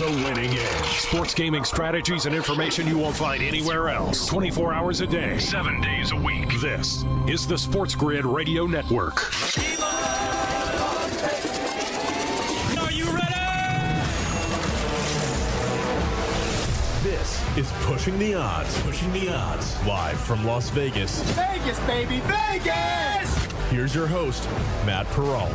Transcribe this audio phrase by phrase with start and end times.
[0.00, 0.86] The winning edge.
[1.00, 4.26] Sports gaming strategies and information you won't find anywhere else.
[4.26, 6.48] 24 hours a day, 7 days a week.
[6.58, 9.30] This is the Sports Grid Radio Network.
[12.78, 13.34] Are you ready?
[17.02, 18.80] This is Pushing the Odds.
[18.80, 19.76] Pushing the Odds.
[19.86, 21.20] Live from Las Vegas.
[21.32, 23.44] Vegas, baby, Vegas!
[23.70, 24.48] Here's your host,
[24.86, 25.52] Matt Perrault.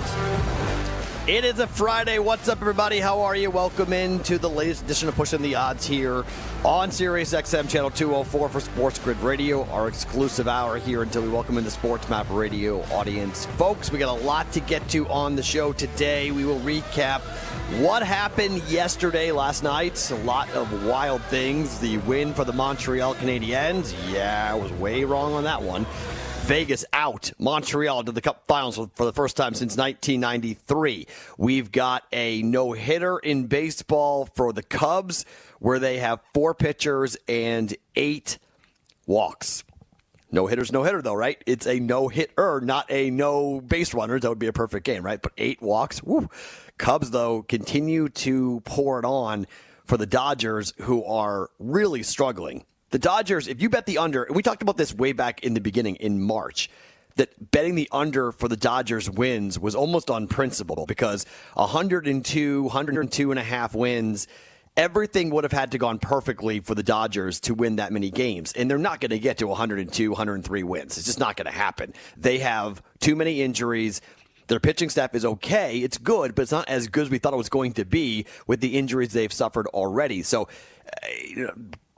[1.27, 2.19] It is a Friday.
[2.19, 2.99] What's up, everybody?
[2.99, 3.49] How are you?
[3.49, 6.23] Welcome in to the latest edition of Pushing the Odds here
[6.63, 11.29] on Sirius XM Channel 204 for Sports Grid Radio, our exclusive hour here until we
[11.29, 13.47] welcome in the Sports Map Radio audience.
[13.57, 16.29] Folks, we got a lot to get to on the show today.
[16.29, 17.21] We will recap
[17.81, 20.11] what happened yesterday, last night.
[20.11, 21.79] A lot of wild things.
[21.79, 23.95] The win for the Montreal Canadiens.
[24.13, 25.87] Yeah, I was way wrong on that one.
[26.45, 27.31] Vegas out.
[27.39, 31.07] Montreal to the Cup Finals for the first time since 1993.
[31.39, 35.25] We've got a no hitter in baseball for the Cubs,
[35.57, 38.37] where they have four pitchers and eight
[39.07, 39.63] walks.
[40.31, 41.41] No hitters, no hitter, though, right?
[41.47, 44.21] It's a no hitter, not a no base runners.
[44.21, 45.19] That would be a perfect game, right?
[45.19, 46.03] But eight walks.
[46.03, 46.29] Woo.
[46.77, 49.47] Cubs, though, continue to pour it on
[49.85, 52.65] for the Dodgers, who are really struggling.
[52.95, 55.53] The Dodgers, if you bet the under, and we talked about this way back in
[55.53, 56.69] the beginning in March,
[57.17, 63.31] that betting the under for the Dodgers wins was almost on principle because 102, 102
[63.31, 64.29] and a half wins,
[64.77, 68.53] everything would have had to gone perfectly for the Dodgers to win that many games.
[68.53, 70.97] And they're not going to get to 102, 103 wins.
[70.97, 71.93] It's just not going to happen.
[72.15, 73.99] They have too many injuries.
[74.47, 75.79] Their pitching staff is okay.
[75.79, 78.25] It's good, but it's not as good as we thought it was going to be
[78.47, 80.23] with the injuries they've suffered already.
[80.23, 80.47] So,
[81.03, 81.47] uh,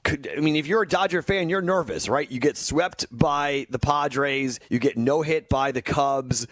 [0.07, 2.29] could, I mean, if you're a Dodger fan, you're nervous, right?
[2.31, 6.47] You get swept by the Padres, you get no hit by the Cubs.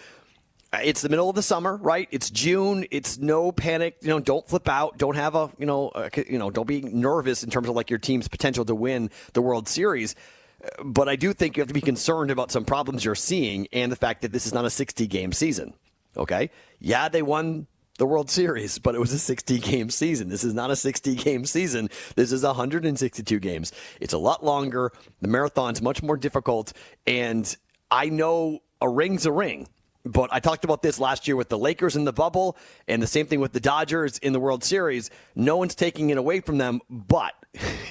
[0.74, 2.10] Uh, it's the middle of the summer, right?
[2.12, 2.86] It's June.
[2.92, 3.96] It's no panic.
[4.02, 4.98] You know, don't flip out.
[4.98, 7.90] Don't have a, you know, a, you know, don't be nervous in terms of like
[7.90, 10.16] your team's potential to win the World Series.
[10.62, 13.68] Uh, but I do think you have to be concerned about some problems you're seeing
[13.72, 15.74] and the fact that this is not a 60 game season.
[16.18, 16.50] Okay.
[16.80, 17.68] Yeah, they won
[17.98, 20.30] the World Series, but it was a 60 game season.
[20.30, 21.90] This is not a 60 game season.
[22.16, 23.72] This is 162 games.
[24.02, 24.92] It's a lot longer.
[25.22, 26.74] The marathon's much more difficult.
[27.08, 27.56] And
[27.90, 29.68] I know a ring's a ring.
[30.08, 32.58] But I talked about this last year with the Lakers in the bubble
[32.88, 35.10] and the same thing with the Dodgers in the World Series.
[35.34, 37.34] No one's taking it away from them, but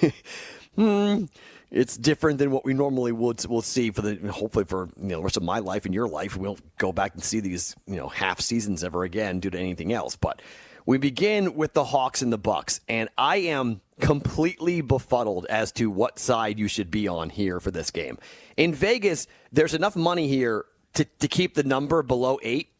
[0.77, 1.25] hmm,
[1.75, 5.17] it's different than what we normally would will see for the hopefully for you know
[5.17, 6.37] the rest of my life and your life.
[6.37, 9.59] We won't go back and see these you know half seasons ever again due to
[9.59, 10.15] anything else.
[10.15, 10.41] But
[10.87, 15.91] we begin with the Hawks and the Bucks, and I am completely befuddled as to
[15.91, 18.19] what side you should be on here for this game.
[18.57, 22.71] In Vegas, there's enough money here to, to keep the number below eight.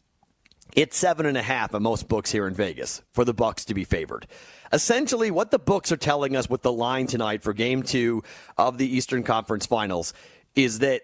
[0.73, 3.73] It's seven and a half at most books here in Vegas for the Bucks to
[3.73, 4.27] be favored
[4.73, 8.23] essentially what the books are telling us with the line tonight for game two
[8.57, 10.13] of the Eastern Conference Finals
[10.55, 11.01] is that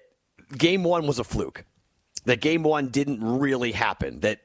[0.57, 1.65] game one was a fluke.
[2.25, 4.19] That game one didn't really happen.
[4.19, 4.41] That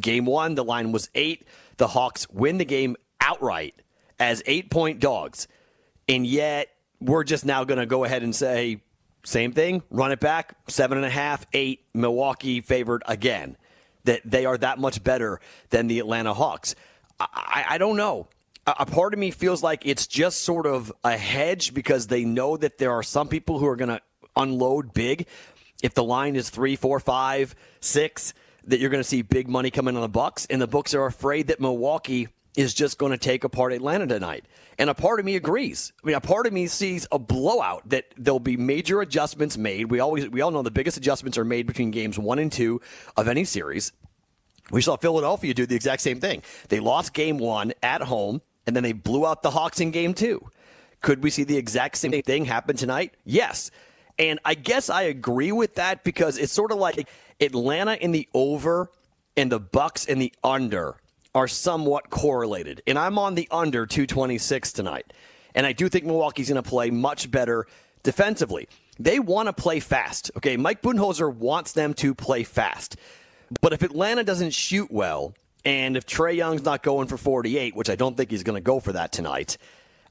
[0.00, 1.46] game one, the line was eight.
[1.78, 3.74] The Hawks win the game outright
[4.18, 5.48] as eight point dogs.
[6.08, 6.68] And yet,
[7.00, 8.82] we're just now going to go ahead and say,
[9.24, 13.56] same thing, run it back, seven and a half, eight, Milwaukee favored again.
[14.06, 15.40] That they are that much better
[15.70, 16.74] than the Atlanta Hawks.
[17.20, 18.28] I, I don't know
[18.66, 22.56] a part of me feels like it's just sort of a hedge because they know
[22.56, 24.00] that there are some people who are going to
[24.34, 25.26] unload big.
[25.82, 28.34] If the line is three, four, five, six,
[28.64, 31.06] that you're going to see big money coming on the Bucks, and the books are
[31.06, 34.46] afraid that Milwaukee is just going to take apart Atlanta tonight.
[34.78, 35.92] And a part of me agrees.
[36.02, 39.90] I mean, a part of me sees a blowout that there'll be major adjustments made.
[39.90, 42.80] We always we all know the biggest adjustments are made between games 1 and 2
[43.16, 43.92] of any series.
[44.70, 46.42] We saw Philadelphia do the exact same thing.
[46.68, 50.12] They lost game 1 at home and then they blew out the Hawks in game
[50.12, 50.50] two.
[51.00, 53.14] Could we see the exact same thing happen tonight?
[53.24, 53.70] Yes.
[54.18, 57.08] And I guess I agree with that because it's sort of like
[57.40, 58.90] Atlanta in the over
[59.36, 60.96] and the Bucks in the under
[61.36, 62.82] are somewhat correlated.
[62.86, 65.12] And I'm on the under 226 tonight.
[65.54, 67.66] And I do think Milwaukee's going to play much better
[68.02, 68.68] defensively.
[68.98, 70.30] They want to play fast.
[70.38, 72.96] Okay, Mike Budenholzer wants them to play fast.
[73.60, 75.34] But if Atlanta doesn't shoot well,
[75.66, 78.60] And if Trae Young's not going for 48, which I don't think he's going to
[78.60, 79.58] go for that tonight,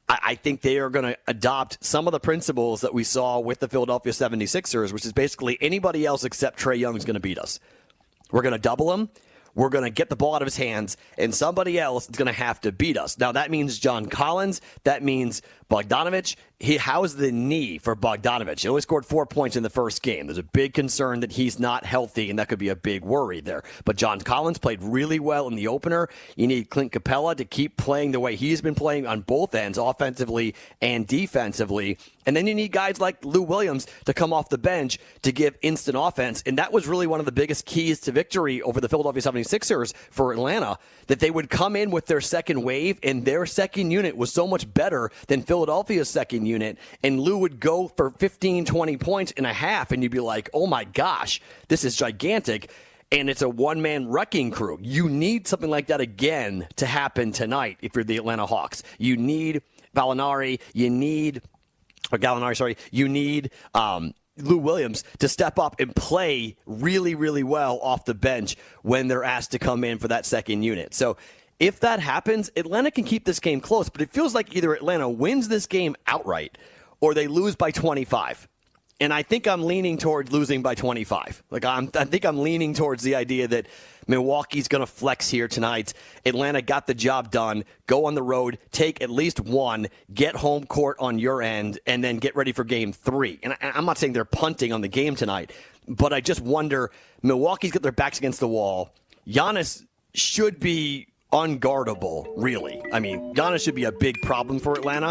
[0.09, 3.39] I, I think they are going to adopt some of the principles that we saw
[3.39, 7.21] with the Philadelphia 76ers, which is basically anybody else except Trae Young is going to
[7.21, 7.61] beat us.
[8.31, 9.09] We're going to double him.
[9.55, 12.27] We're going to get the ball out of his hands, and somebody else is going
[12.27, 13.17] to have to beat us.
[13.17, 14.61] Now, that means John Collins.
[14.83, 16.35] That means Bogdanovic.
[16.59, 18.61] He, how's the knee for Bogdanovic?
[18.61, 20.27] He only scored four points in the first game.
[20.27, 23.41] There's a big concern that he's not healthy, and that could be a big worry
[23.41, 23.63] there.
[23.83, 26.07] But John Collins played really well in the opener.
[26.35, 29.77] You need Clint Capela to keep playing the way he's been playing on both ends,
[29.77, 31.97] offensively and defensively.
[32.25, 35.57] And then you need guys like Lou Williams to come off the bench to give
[35.61, 36.41] instant offense.
[36.45, 39.93] And that was really one of the biggest keys to victory over the Philadelphia 76ers
[40.09, 44.17] for Atlanta, that they would come in with their second wave, and their second unit
[44.17, 46.77] was so much better than Philadelphia's second unit.
[47.01, 50.49] And Lou would go for 15, 20 points in a half, and you'd be like,
[50.53, 52.69] oh my gosh, this is gigantic.
[53.09, 54.77] And it's a one man wrecking crew.
[54.81, 58.83] You need something like that again to happen tonight if you're the Atlanta Hawks.
[58.97, 59.61] You need
[59.95, 60.59] Gallinari.
[60.73, 61.41] You need
[62.11, 67.43] or Gallinari, sorry, you need um, Lou Williams to step up and play really, really
[67.43, 70.93] well off the bench when they're asked to come in for that second unit.
[70.93, 71.15] So
[71.59, 75.09] if that happens, Atlanta can keep this game close, but it feels like either Atlanta
[75.09, 76.57] wins this game outright
[76.99, 78.47] or they lose by 25
[78.99, 81.43] and I think I'm leaning towards losing by 25.
[81.49, 83.67] Like I'm, I think I'm leaning towards the idea that
[84.07, 85.93] Milwaukee's going to flex here tonight.
[86.25, 87.65] Atlanta got the job done.
[87.87, 92.03] Go on the road, take at least one, get home court on your end, and
[92.03, 93.39] then get ready for Game Three.
[93.43, 95.51] And I, I'm not saying they're punting on the game tonight,
[95.87, 96.91] but I just wonder.
[97.21, 98.93] Milwaukee's got their backs against the wall.
[99.27, 102.81] Giannis should be unguardable, really.
[102.93, 105.09] I mean, Giannis should be a big problem for Atlanta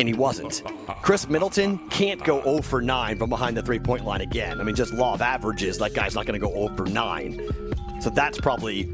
[0.00, 0.62] and he wasn't.
[1.02, 4.60] Khris Middleton can't go 0 for 9 from behind the three point line again.
[4.60, 8.00] I mean, just law of averages, that guy's not going to go 0 for 9.
[8.00, 8.90] So that's probably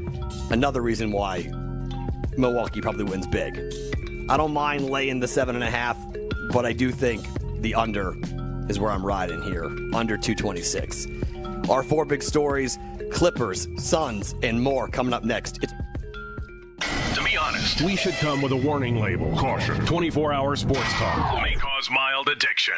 [0.51, 1.51] another reason why
[2.37, 3.57] Milwaukee probably wins big.
[4.29, 7.25] I don't mind laying the 7.5, but I do think
[7.61, 8.15] the under
[8.69, 9.65] is where I'm riding here.
[9.95, 11.07] Under 226.
[11.67, 12.77] Our four big stories
[13.11, 15.63] Clippers, Suns, and more coming up next.
[15.63, 15.73] It's
[16.79, 19.35] to be honest, we should come with a warning label.
[19.37, 22.75] Caution 24 hour sports talk may cause mild addiction.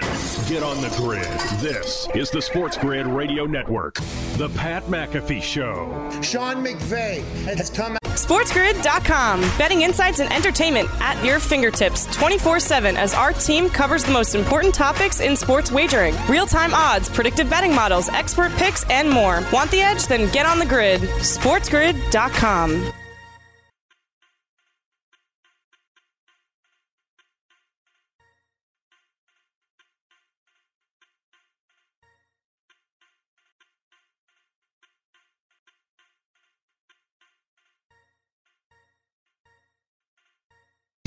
[0.48, 1.26] Get on the grid.
[1.60, 3.96] This is the Sports Grid Radio Network.
[4.38, 5.88] The Pat McAfee Show.
[6.22, 8.02] Sean McVay has come out.
[8.04, 9.42] SportsGrid.com.
[9.58, 14.36] Betting insights and entertainment at your fingertips 24 7 as our team covers the most
[14.36, 19.42] important topics in sports wagering real time odds, predictive betting models, expert picks, and more.
[19.52, 20.08] Want the edge?
[20.08, 21.02] Then get on the grid.
[21.02, 22.94] SportsGrid.com.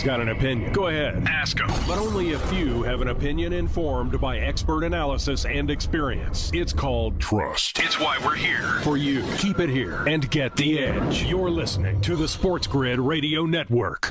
[0.05, 0.71] got an opinion.
[0.73, 1.69] Go ahead, ask them.
[1.89, 6.51] But only a few have an opinion informed by expert analysis and experience.
[6.53, 7.79] It's called trust.
[7.81, 8.81] It's why we're here.
[8.83, 9.25] For you.
[9.39, 11.25] Keep it here and get the edge.
[11.25, 14.11] You're listening to the Sports Grid Radio Network.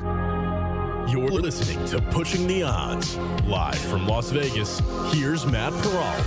[1.11, 3.15] You're listening to Pushing the Odds.
[3.45, 4.81] Live from Las Vegas,
[5.13, 6.25] here's Matt Perrault.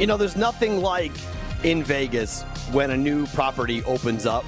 [0.00, 1.12] You know, there's nothing like
[1.64, 4.44] in Vegas when a new property opens up.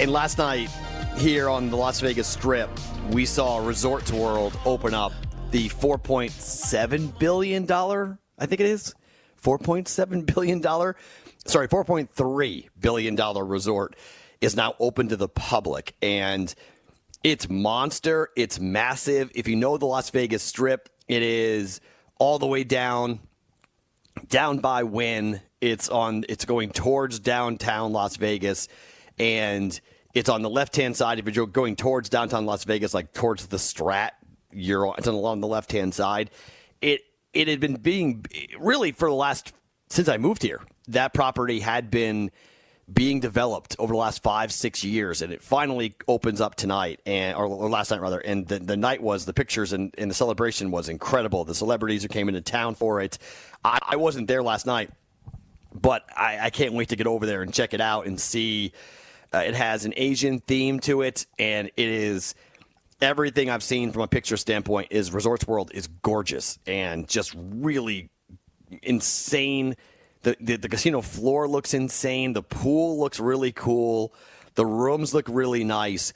[0.00, 0.68] And last night,
[1.16, 2.68] here on the Las Vegas Strip,
[3.10, 5.12] we saw Resorts World open up
[5.50, 8.94] the $4.7 billion, I think it is,
[9.42, 13.96] $4.7 billion, sorry, $4.3 billion resort
[14.40, 15.94] is now open to the public.
[16.02, 16.52] And
[17.22, 19.30] it's monster, it's massive.
[19.34, 21.80] If you know the Las Vegas Strip, it is
[22.18, 23.20] all the way down,
[24.28, 25.40] down by Wynn.
[25.60, 28.68] It's on, it's going towards downtown Las Vegas.
[29.18, 29.80] And
[30.14, 31.18] it's on the left hand side.
[31.18, 34.10] If you're going towards downtown Las Vegas, like towards the Strat,
[34.52, 36.30] you're on, it's along the left hand side.
[36.80, 37.02] It
[37.32, 38.24] it had been being
[38.58, 39.52] really for the last
[39.90, 40.62] since I moved here.
[40.88, 42.30] That property had been
[42.92, 47.36] being developed over the last five six years, and it finally opens up tonight, and
[47.36, 48.20] or, or last night rather.
[48.20, 51.44] And the, the night was the pictures and, and the celebration was incredible.
[51.44, 53.18] The celebrities who came into town for it.
[53.64, 54.90] I, I wasn't there last night,
[55.72, 58.72] but I, I can't wait to get over there and check it out and see
[59.34, 62.34] uh, it has an Asian theme to it, and it is
[63.00, 64.88] everything I've seen from a picture standpoint.
[64.90, 68.10] Is Resorts World is gorgeous and just really
[68.82, 69.76] insane.
[70.22, 72.32] The, the, the casino floor looks insane.
[72.32, 74.14] The pool looks really cool.
[74.54, 76.12] The rooms look really nice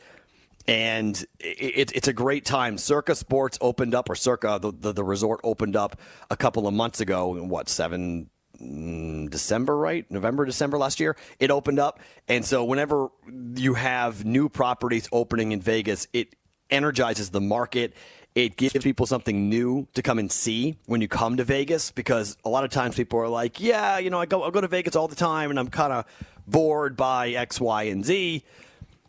[0.68, 2.76] and it, it's a great time.
[2.78, 5.98] Circa Sports opened up, or Circa the, the, the resort opened up
[6.30, 7.42] a couple of months ago.
[7.42, 8.28] What seven
[8.62, 10.10] Mm, December, right?
[10.10, 12.00] November, December last year, it opened up.
[12.26, 13.08] And so whenever
[13.54, 16.34] you have new properties opening in Vegas, it
[16.70, 17.94] energizes the market.
[18.34, 22.36] It gives people something new to come and see when you come to Vegas because
[22.44, 24.68] a lot of times people are like, yeah, you know, I go, I go to
[24.68, 26.04] Vegas all the time and I'm kind of
[26.46, 28.44] bored by X, Y, and Z.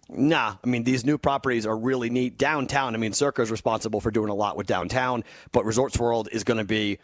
[0.10, 2.38] Nah, I mean, these new properties are really neat.
[2.38, 6.30] Downtown, I mean, Circa is responsible for doing a lot with downtown, but Resorts World
[6.32, 6.98] is going to be,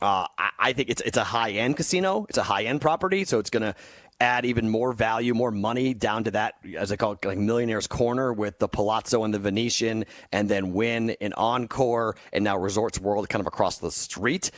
[0.00, 2.26] uh, I, I think it's, it's a high end casino.
[2.28, 3.74] It's a high end property, so it's going to
[4.20, 7.86] add even more value, more money down to that, as I call it, like Millionaire's
[7.86, 12.98] Corner with the Palazzo and the Venetian, and then Wynn and Encore, and now Resorts
[12.98, 14.50] World kind of across the street.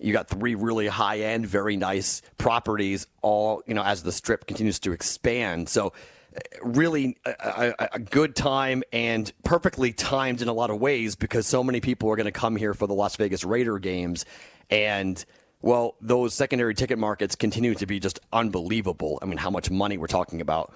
[0.00, 4.46] You got three really high end, very nice properties, all, you know, as the strip
[4.46, 5.68] continues to expand.
[5.68, 5.92] So,
[6.62, 11.46] really a, a, a, good time and perfectly timed in a lot of ways because
[11.46, 14.24] so many people are going to come here for the Las Vegas Raider games.
[14.72, 15.22] And,
[15.60, 19.18] well, those secondary ticket markets continue to be just unbelievable.
[19.20, 20.72] I mean, how much money we're talking about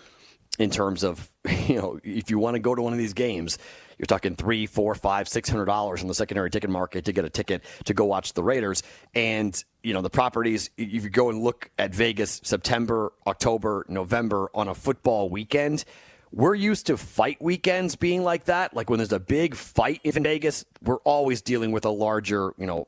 [0.58, 1.30] in terms of,
[1.66, 3.58] you know, if you want to go to one of these games,
[3.98, 7.24] you're talking three, four, five, six hundred dollars in the secondary ticket market to get
[7.24, 8.82] a ticket to go watch the Raiders.
[9.14, 10.68] And you know the properties.
[10.76, 15.86] If you go and look at Vegas, September, October, November on a football weekend,
[16.32, 18.74] we're used to fight weekends being like that.
[18.74, 22.66] Like when there's a big fight in Vegas, we're always dealing with a larger, you
[22.66, 22.86] know,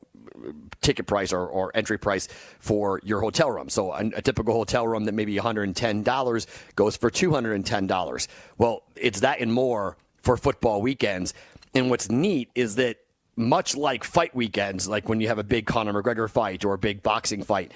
[0.81, 2.27] ticket price or, or entry price
[2.59, 3.69] for your hotel room.
[3.69, 8.27] So a, a typical hotel room that maybe $110 goes for $210.
[8.57, 11.33] Well, it's that and more for football weekends.
[11.73, 12.97] And what's neat is that
[13.35, 16.77] much like fight weekends, like when you have a big Conor McGregor fight or a
[16.77, 17.71] big boxing fight,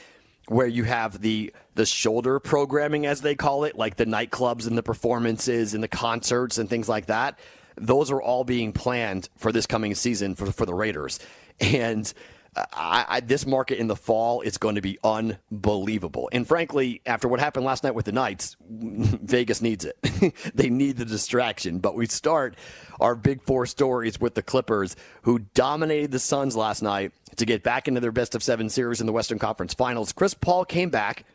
[0.47, 4.77] where you have the the shoulder programming as they call it, like the nightclubs and
[4.77, 7.39] the performances and the concerts and things like that.
[7.75, 11.19] Those are all being planned for this coming season for for the Raiders.
[11.59, 12.11] And
[12.55, 16.29] I, I, this market in the fall is going to be unbelievable.
[16.31, 19.97] And frankly, after what happened last night with the Knights, Vegas needs it.
[20.55, 21.79] they need the distraction.
[21.79, 22.55] But we start
[22.99, 27.63] our big four stories with the Clippers, who dominated the Suns last night to get
[27.63, 30.11] back into their best of seven series in the Western Conference Finals.
[30.11, 31.25] Chris Paul came back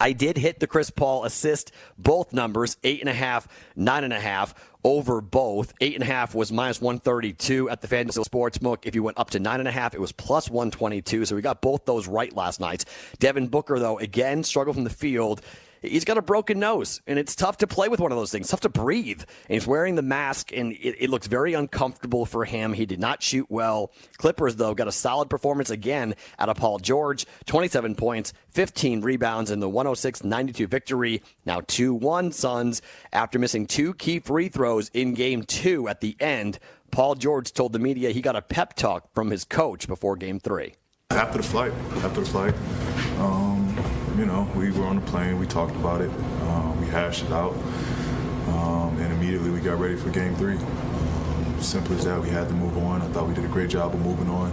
[0.00, 4.12] I did hit the Chris Paul assist, both numbers, eight and a half, nine and
[4.12, 4.54] a half
[4.86, 5.74] over both.
[5.80, 8.78] Eight and a half was minus 132 at the FanDuel Sportsbook.
[8.84, 11.24] If you went up to nine and a half, it was plus 122.
[11.24, 12.84] So we got both those right last night.
[13.18, 15.42] Devin Booker, though, again, struggled from the field
[15.82, 18.48] he's got a broken nose, and it's tough to play with one of those things.
[18.48, 19.20] Tough to breathe.
[19.20, 22.72] And he's wearing the mask, and it, it looks very uncomfortable for him.
[22.72, 23.92] He did not shoot well.
[24.16, 29.50] Clippers, though, got a solid performance again out of Paul George 27 points, 15 rebounds
[29.50, 31.22] in the 106 92 victory.
[31.44, 36.16] Now 2 1 Suns after missing two key free throws in game two at the
[36.20, 36.58] end.
[36.90, 40.40] Paul George told the media he got a pep talk from his coach before game
[40.40, 40.74] three.
[41.10, 42.54] After the flight, after the flight,
[43.18, 43.75] um,
[44.16, 46.10] you know, we were on the plane, we talked about it,
[46.42, 47.54] uh, we hashed it out,
[48.48, 50.56] um, and immediately we got ready for game three.
[50.56, 53.02] Um, simple as that, we had to move on.
[53.02, 54.52] I thought we did a great job of moving on.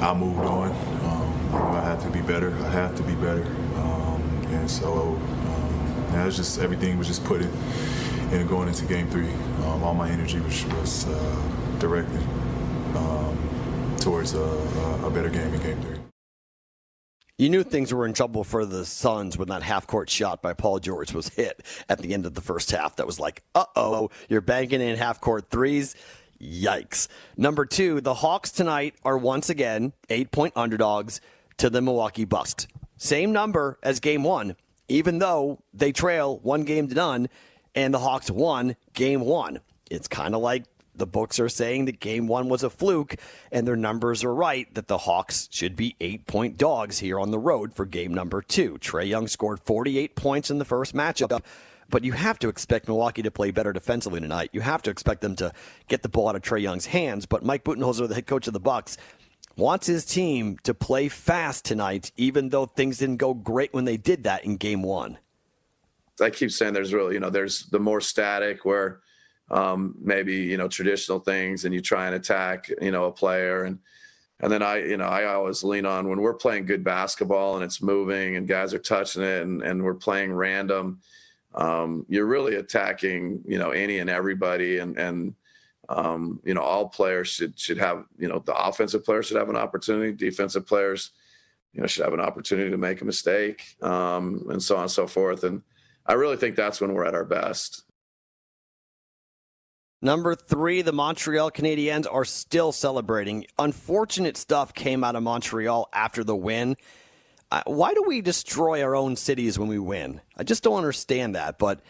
[0.00, 0.70] I moved on.
[0.70, 2.54] Um, I had to be better.
[2.64, 3.44] I have to be better.
[3.76, 7.50] Um, and so, um, yeah, was just everything was just put in,
[8.32, 9.30] in going into game three.
[9.64, 11.42] Um, all my energy was, was uh,
[11.78, 12.20] directed
[14.04, 14.38] towards a,
[15.02, 15.93] a better game in game three.
[17.36, 20.52] You knew things were in trouble for the Suns when that half court shot by
[20.52, 22.94] Paul George was hit at the end of the first half.
[22.96, 25.96] That was like, uh oh, you're banking in half court threes.
[26.40, 27.08] Yikes.
[27.36, 31.20] Number two, the Hawks tonight are once again eight point underdogs
[31.56, 32.68] to the Milwaukee Bucks.
[32.98, 34.54] Same number as game one,
[34.86, 37.28] even though they trail one game to none
[37.74, 39.58] and the Hawks won game one.
[39.90, 40.64] It's kind of like
[40.94, 43.16] the books are saying that game one was a fluke,
[43.50, 47.30] and their numbers are right that the Hawks should be eight point dogs here on
[47.30, 48.78] the road for game number two.
[48.78, 51.42] Trae Young scored 48 points in the first matchup.
[51.90, 54.50] But you have to expect Milwaukee to play better defensively tonight.
[54.52, 55.52] You have to expect them to
[55.86, 57.26] get the ball out of Trae Young's hands.
[57.26, 58.96] But Mike Budenholzer, the head coach of the Bucks,
[59.56, 63.96] wants his team to play fast tonight, even though things didn't go great when they
[63.96, 65.18] did that in game one.
[66.20, 69.00] I keep saying there's really, you know, there's the more static where
[69.50, 73.64] um, maybe you know traditional things, and you try and attack you know a player
[73.64, 73.78] and.
[74.40, 77.64] And then I, you know, I always lean on when we're playing good basketball and
[77.64, 81.00] it's moving and guys are touching it and, and we're playing random.
[81.54, 85.34] Um, you're really attacking, you know, any and everybody, and and
[85.88, 89.50] um, you know, all players should should have, you know, the offensive players should have
[89.50, 91.10] an opportunity, defensive players,
[91.72, 94.90] you know, should have an opportunity to make a mistake, um, and so on and
[94.90, 95.44] so forth.
[95.44, 95.62] And
[96.06, 97.84] I really think that's when we're at our best.
[100.04, 103.46] Number three, the Montreal Canadiens are still celebrating.
[103.58, 106.76] Unfortunate stuff came out of Montreal after the win.
[107.50, 110.20] Uh, why do we destroy our own cities when we win?
[110.36, 111.58] I just don't understand that.
[111.58, 111.80] But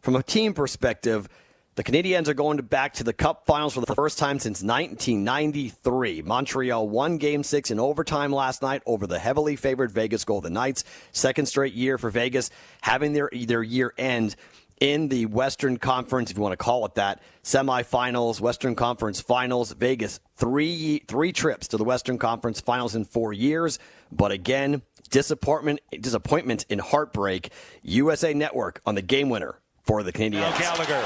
[0.00, 1.28] from a team perspective,
[1.76, 4.64] the Canadiens are going to back to the Cup Finals for the first time since
[4.64, 6.22] 1993.
[6.22, 10.82] Montreal won Game Six in overtime last night over the heavily favored Vegas Golden Knights.
[11.12, 12.50] Second straight year for Vegas
[12.80, 14.34] having their their year end
[14.80, 19.72] in the Western Conference, if you want to call it that, semifinals, Western Conference Finals.
[19.72, 23.78] Vegas three three trips to the Western Conference Finals in four years,
[24.10, 27.50] but again, disappointment disappointment and heartbreak.
[27.82, 30.58] USA Network on the game winner for the Canadiens.
[30.58, 31.04] Gallagher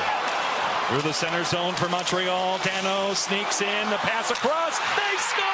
[0.89, 2.59] through the center zone for Montreal.
[2.59, 4.79] Danault sneaks in the pass across.
[4.79, 5.54] They score.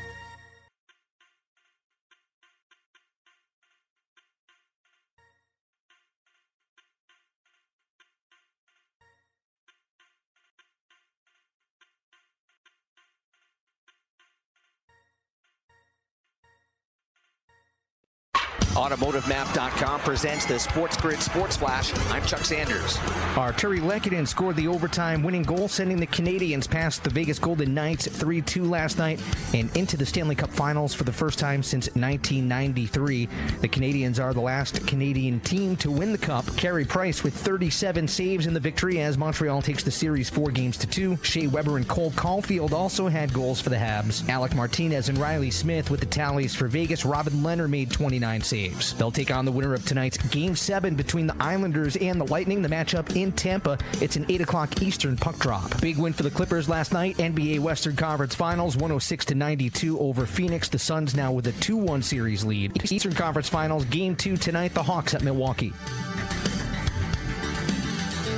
[18.81, 21.93] AutomotiveMap.com presents the Sports Grid Sports Flash.
[22.09, 22.97] I'm Chuck Sanders.
[23.35, 28.07] Artturi Lehkonen scored the overtime winning goal, sending the Canadiens past the Vegas Golden Knights
[28.07, 29.21] 3 2 last night
[29.53, 33.27] and into the Stanley Cup Finals for the first time since 1993.
[33.61, 36.47] The Canadiens are the last Canadian team to win the Cup.
[36.57, 40.75] Carey Price with 37 saves in the victory as Montreal takes the series four games
[40.77, 41.19] to two.
[41.21, 44.27] Shea Weber and Cole Caufield also had goals for the Habs.
[44.27, 47.05] Alec Martinez and Reilly Smith with the tallies for Vegas.
[47.05, 48.70] Robin Lehner made 29 saves.
[48.97, 52.61] They'll take on the winner of tonight's Game 7 between the Islanders and the Lightning.
[52.61, 53.77] The matchup in Tampa.
[54.01, 55.79] It's an 8 o'clock Eastern puck drop.
[55.81, 57.17] Big win for the Clippers last night.
[57.17, 60.69] NBA Western Conference Finals 106 to 92 over Phoenix.
[60.69, 62.91] The Suns now with a 2 1 series lead.
[62.91, 64.73] Eastern Conference Finals Game 2 tonight.
[64.73, 65.73] The Hawks at Milwaukee.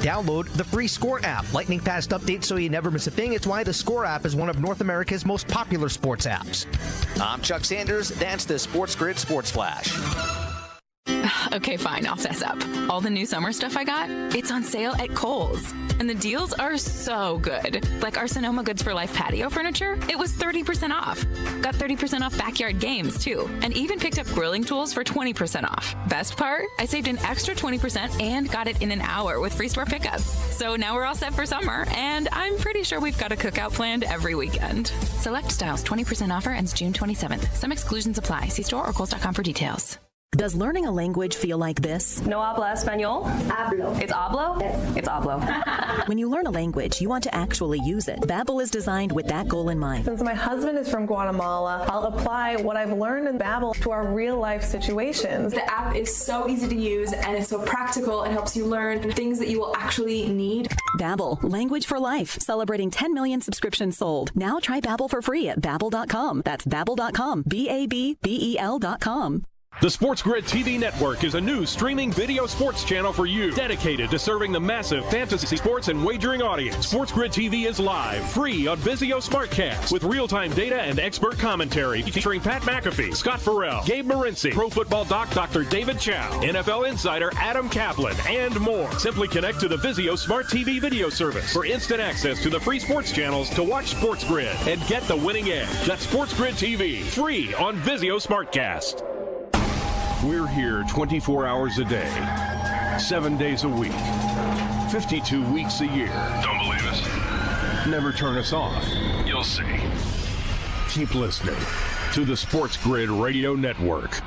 [0.04, 1.52] Download the free Score app.
[1.54, 3.32] Lightning fast updates so you never miss a thing.
[3.32, 6.66] It's why the Score app is one of North America's most popular sports apps.
[7.22, 8.10] I'm Chuck Sanders.
[8.10, 10.43] That's the Sports Grid Sports Flash.
[11.54, 12.58] Okay, fine, I'll fess up.
[12.90, 15.72] All the new summer stuff I got, it's on sale at Kohl's.
[16.00, 17.88] And the deals are so good.
[18.02, 21.24] Like our Sonoma Goods for Life patio furniture, it was 30% off.
[21.62, 23.48] Got 30% off backyard games, too.
[23.62, 25.96] And even picked up grilling tools for 20% off.
[26.10, 26.66] Best part?
[26.80, 30.20] I saved an extra 20% and got it in an hour with free store pickup.
[30.20, 33.74] So now we're all set for summer, and I'm pretty sure we've got a cookout
[33.74, 34.88] planned every weekend.
[35.20, 37.54] Select styles 20% offer ends June 27th.
[37.54, 38.48] Some exclusions apply.
[38.48, 40.00] See store or Kohl's.com for details.
[40.36, 42.20] Does learning a language feel like this?
[42.26, 43.24] No habla español?
[43.50, 44.02] Hablo.
[44.02, 44.60] It's hablo?
[44.60, 44.98] Yes.
[44.98, 46.08] It's hablo.
[46.08, 48.20] when you learn a language, you want to actually use it.
[48.22, 50.06] Babbel is designed with that goal in mind.
[50.06, 54.08] Since my husband is from Guatemala, I'll apply what I've learned in Babbel to our
[54.08, 55.54] real life situations.
[55.54, 58.24] The app is so easy to use and it's so practical.
[58.24, 60.76] It helps you learn things that you will actually need.
[60.98, 64.36] Babbel, language for life, celebrating 10 million subscriptions sold.
[64.36, 66.42] Now try Babbel for free at babbel.com.
[66.44, 67.44] That's babbel.com.
[67.48, 69.46] B A B B E L.com.
[69.82, 74.10] The Sports Grid TV network is a new streaming video sports channel for you, dedicated
[74.12, 76.88] to serving the massive fantasy sports and wagering audience.
[76.88, 82.02] Sports Grid TV is live, free on Vizio Smartcast, with real-time data and expert commentary
[82.02, 85.66] featuring Pat McAfee, Scott Ferrall, Gabe Morency, Pro Football Doc Dr.
[85.66, 88.90] David Chao, NFL insider Adam Caplan, and more.
[89.00, 92.80] Simply connect to the Vizio Smart TV video service for instant access to the free
[92.80, 95.68] sports channels to watch Sports Grid and get the winning edge.
[95.86, 99.13] That's Sports Grid TV, free on Vizio Smartcast.
[100.24, 102.10] We're here 24 hours a day,
[102.98, 103.92] seven days a week,
[104.90, 106.08] 52 weeks a year.
[106.42, 107.86] Don't believe us?
[107.88, 108.88] Never turn us off.
[109.26, 109.66] You'll see.
[110.90, 111.58] Keep listening
[112.14, 114.22] to the Sports Grid Radio Network.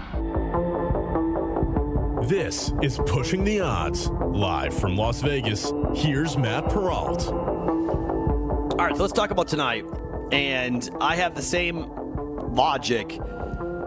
[2.28, 4.08] This is Pushing the Odds.
[4.08, 7.28] Live from Las Vegas, here's Matt Perrault.
[7.28, 9.86] All right, so let's talk about tonight.
[10.30, 11.90] And I have the same
[12.54, 13.18] logic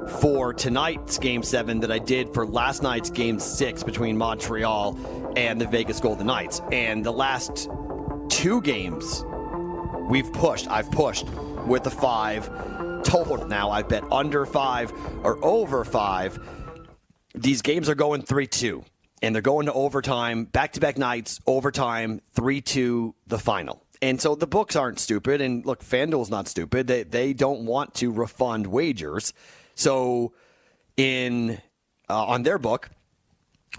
[0.09, 5.59] for tonight's game seven that I did for last night's game six between Montreal and
[5.59, 6.61] the Vegas Golden Knights.
[6.71, 7.69] And the last
[8.29, 9.23] two games
[10.09, 11.27] we've pushed, I've pushed
[11.65, 12.49] with the five
[13.03, 13.69] total now.
[13.69, 14.91] I've bet under five
[15.23, 16.39] or over five.
[17.35, 18.83] These games are going 3 2,
[19.21, 23.83] and they're going to overtime, back to back nights, overtime, 3 2, the final.
[24.01, 25.41] And so the books aren't stupid.
[25.41, 26.87] And look, FanDuel's not stupid.
[26.87, 29.33] They, they don't want to refund wagers.
[29.79, 30.33] So
[30.97, 31.61] in
[32.09, 32.89] uh, on their book,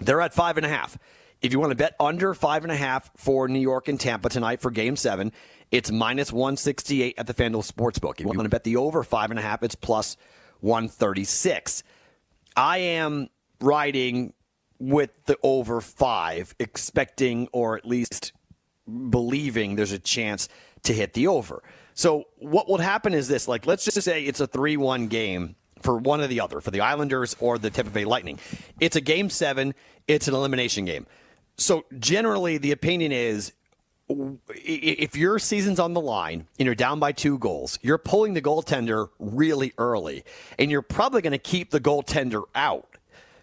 [0.01, 0.97] they're at five and a half.
[1.43, 4.29] If you want to bet under five and a half for New York and Tampa
[4.29, 5.31] tonight for game seven,
[5.69, 8.13] it's minus 168 at the FanDuel Sportsbook.
[8.15, 10.17] If you want to bet the over five and a half, it's plus
[10.61, 11.83] 136.
[12.55, 14.33] I am riding
[14.79, 18.33] with the over five, expecting or at least
[18.87, 20.49] believing there's a chance
[20.83, 21.61] to hit the over.
[21.93, 25.97] So what will happen is this: like, let's just say it's a three-one game for
[25.97, 28.39] one or the other, for the Islanders or the Tampa Bay Lightning.
[28.79, 29.73] It's a game seven.
[30.07, 31.05] It's an elimination game.
[31.57, 33.53] So generally, the opinion is
[34.49, 38.41] if your season's on the line and you're down by two goals, you're pulling the
[38.41, 40.23] goaltender really early,
[40.59, 42.87] and you're probably going to keep the goaltender out.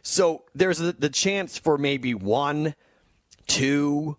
[0.02, 2.74] So there's the chance for maybe one,
[3.46, 4.16] two,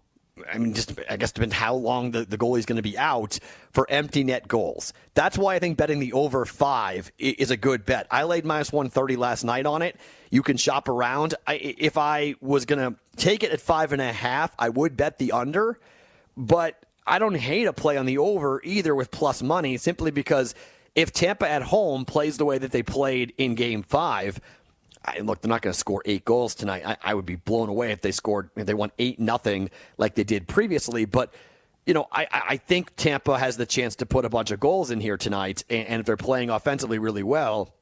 [0.52, 3.40] I mean, just I guess depends how long the, the goalie's going to be out
[3.72, 4.94] for empty net goals.
[5.14, 8.08] That's why I think betting the over five is a good bet.
[8.12, 9.96] I laid minus 130 last night on it.
[10.30, 11.36] You can shop around.
[11.48, 14.96] I, if I was going to take it at five and a half, I would
[14.96, 15.80] bet the under,
[16.38, 20.54] but I don't hate a play on the over either with plus money simply because
[20.96, 24.40] if Tampa at home plays the way that they played in game five,
[25.04, 26.84] I, look, they're not going to score eight goals tonight.
[26.86, 30.16] I, I, would be blown away if they scored, if they won eight nothing like
[30.16, 31.06] they did previously.
[31.06, 31.34] But
[31.86, 34.92] you know, I, I think Tampa has the chance to put a bunch of goals
[34.92, 37.74] in here tonight, and, and if they're playing offensively really well,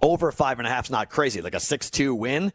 [0.00, 1.40] over five and a half is not crazy.
[1.40, 2.52] Like a six-two win,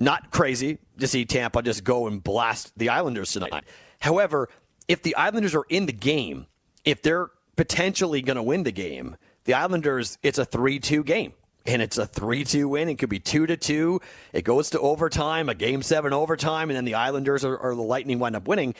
[0.00, 3.64] not crazy to see Tampa just go and blast the Islanders tonight.
[4.00, 4.48] However,
[4.86, 6.46] if the Islanders are in the game,
[6.84, 11.32] if they're potentially going to win the game, the Islanders, it's a three-two game
[11.66, 12.88] and it's a 3-2 win.
[12.88, 14.00] It could be 2 to 2.
[14.32, 18.18] It goes to overtime, a game 7 overtime, and then the Islanders or, the Lightning
[18.18, 18.74] wind up winning.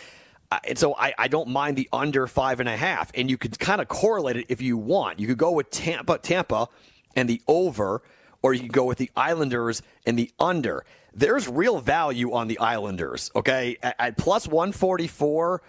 [0.50, 3.10] Uh, and so I, I, don't mind the under five and a half.
[3.14, 5.18] And you could kind of correlate it if you want.
[5.18, 6.68] You could go with Tampa, Tampa
[7.16, 8.02] and the over,
[8.42, 10.84] or you could go with the Islanders and the under.
[11.14, 13.78] There's real value on the Islanders, okay?
[13.82, 15.62] At, at plus 144,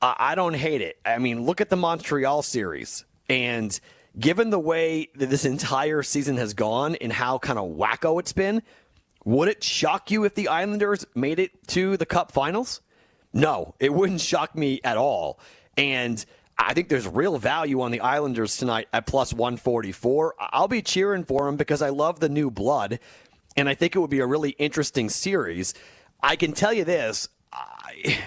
[0.00, 0.98] uh, I don't hate it.
[1.04, 3.04] I mean, look at the Montreal series.
[3.28, 3.78] And–
[4.18, 8.32] given the way that this entire season has gone and how kind of wacko it's
[8.32, 8.62] been,
[9.24, 12.80] would it shock you if the Islanders made it to the Cup Finals?
[13.32, 15.38] No, it wouldn't shock me at all.
[15.76, 16.24] And
[16.58, 20.34] I think there's real value on the Islanders tonight at plus 144.
[20.38, 22.98] I'll be cheering for them because I love the new blood,
[23.56, 25.74] and I think it would be a really interesting series.
[26.22, 27.28] I can tell you this.
[27.52, 28.18] I,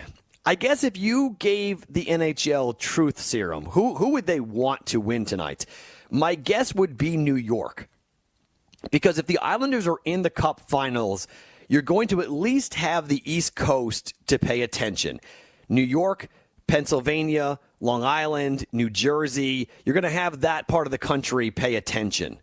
[0.45, 4.99] I guess if you gave the NHL truth serum, who who would they want to
[4.99, 5.65] win tonight?
[6.09, 7.87] My guess would be New York.
[8.91, 11.27] Because if the Islanders are in the Cup Finals,
[11.69, 15.21] you're going to at least have the East Coast to pay attention.
[15.69, 16.27] New York,
[16.67, 21.75] Pennsylvania, Long Island, New Jersey, you're going to have that part of the country pay
[21.75, 22.41] attention.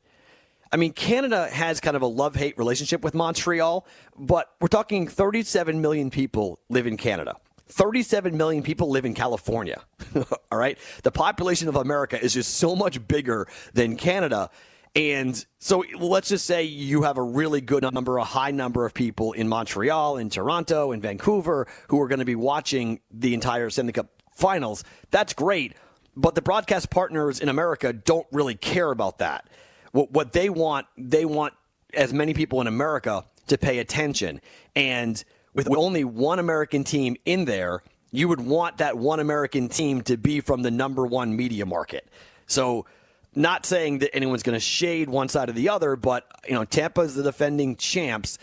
[0.73, 3.87] I mean, Canada has kind of a love hate relationship with Montreal,
[4.17, 7.37] but we're talking 37 million people live in Canada.
[7.71, 9.83] 37 million people live in California.
[10.53, 10.79] All right.
[11.03, 14.51] The population of America is just so much bigger than Canada.
[14.97, 18.93] And so let's just say you have a really good number, a high number of
[18.93, 23.71] people in Montreal, in Toronto, in Vancouver who are going to be watching the entire
[23.71, 24.83] Stanley Cup finals.
[25.11, 25.75] That's great.
[26.17, 29.49] But the broadcast partners in America don't really care about that.
[29.93, 31.55] What, what they want, they want
[31.95, 34.41] as many people in America to pay attention.
[34.75, 35.23] And
[35.55, 37.83] with only one American team in there,
[38.13, 42.09] you would want that one American team to be from the number one media market.
[42.47, 42.87] So,
[43.35, 46.65] not saying that anyone's going to shade one side or the other, but you know,
[46.65, 48.39] Tampa's the defending champs,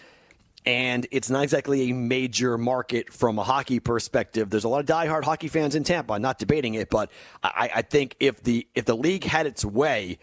[0.65, 4.49] and it's not exactly a major market from a hockey perspective.
[4.49, 6.17] There's a lot of diehard hockey fans in Tampa.
[6.19, 7.11] not debating it, but
[7.43, 10.19] I, I think if the if the league had its way,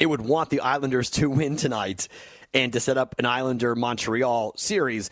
[0.00, 2.08] it would want the Islanders to win tonight
[2.54, 5.10] and to set up an Islander Montreal series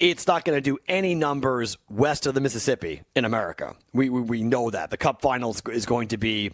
[0.00, 3.76] it's not going to do any numbers west of the Mississippi in America.
[3.92, 4.90] We, we, we know that.
[4.90, 6.50] The Cup Finals is going to be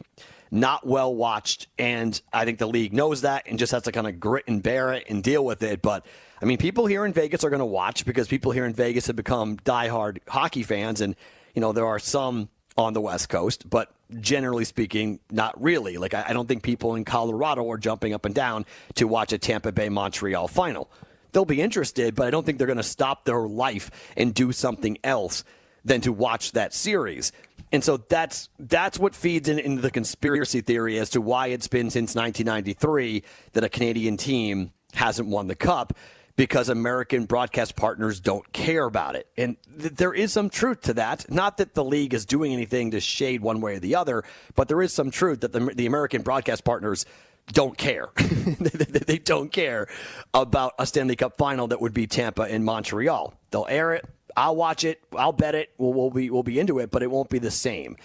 [0.51, 4.09] not well watched, and I think the league knows that and just has to kind
[4.09, 5.81] of grit and bear it and deal with it.
[5.81, 6.05] But
[6.43, 9.07] I mean, people here in Vegas are going to watch because people here in Vegas
[9.07, 11.15] have become diehard hockey fans, and
[11.55, 15.99] you know there are some on the West Coast, but generally speaking, not really.
[15.99, 19.33] Like I, I don't think people in Colorado are jumping up and down to watch
[19.33, 20.91] a Tampa Bay Montreal final
[21.37, 24.53] they'll be interested, but I don't think they're going to stop their life and do
[24.53, 25.45] something else
[25.85, 27.31] than to watch that series.
[27.73, 31.69] And so that's that's what feeds in, into the conspiracy theory as to why it's
[31.69, 33.23] been since 1993
[33.53, 35.93] that a Canadian team hasn't won the cup
[36.37, 39.27] because American broadcast partners don't care about it.
[39.37, 41.31] And th- there is some truth to that.
[41.31, 44.69] Not that the league is doing anything to shade one way or the other, but
[44.69, 47.05] there is some truth that the, the American broadcast partners
[47.53, 48.09] don't care.
[48.17, 49.89] they don't care
[50.35, 53.35] about a Stanley Cup final that would be Tampa and Montreal.
[53.51, 54.05] They'll air it.
[54.37, 55.01] I'll watch it.
[55.17, 55.71] I'll bet it.
[55.79, 57.97] We'll, we'll be we'll be into it, but it won't be the same.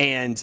[0.00, 0.42] And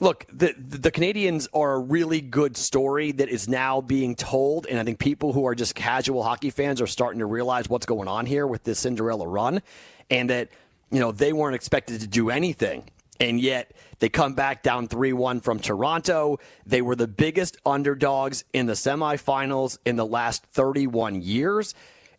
[0.00, 4.78] look, the the Canadiens are a really good story that is now being told, and
[4.78, 8.08] I think people who are just casual hockey fans are starting to realize what's going
[8.08, 9.62] on here with this Cinderella run,
[10.10, 10.48] and that
[10.90, 12.84] you know they weren't expected to do anything,
[13.20, 16.38] and yet they come back down three one from Toronto.
[16.66, 21.74] They were the biggest underdogs in the semifinals in the last thirty one years,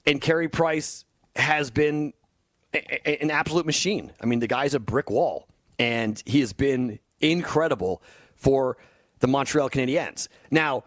[0.06, 1.04] and Carey Price
[1.36, 2.14] has been
[2.74, 4.12] a- a- an absolute machine.
[4.22, 5.48] I mean, the guy's a brick wall,
[5.80, 8.02] and he has been incredible
[8.36, 8.78] for
[9.20, 10.28] the Montreal Canadiens.
[10.50, 10.84] Now,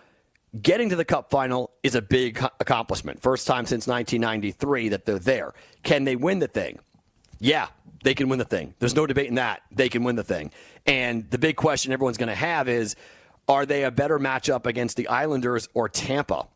[0.61, 3.21] getting to the Cup final is a big accomplishment.
[3.23, 5.53] First time since 1993 that they're there.
[5.83, 6.79] Can they win the thing?
[7.41, 7.69] Yeah,
[8.05, 8.75] they can win the thing.
[8.79, 9.63] There's no debate in that.
[9.73, 10.53] They can win the thing.
[10.87, 12.95] And the big question everyone's going to have is
[13.49, 16.47] are they a better matchup against the Islanders or Tampa?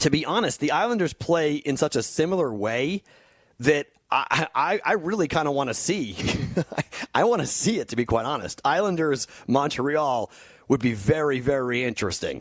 [0.00, 3.02] To be honest, the Islanders play in such a similar way
[3.58, 6.16] that I, I, I really kind of want to see.
[7.14, 8.60] I want to see it, to be quite honest.
[8.64, 10.30] Islanders, Montreal
[10.68, 12.40] would be very, very interesting.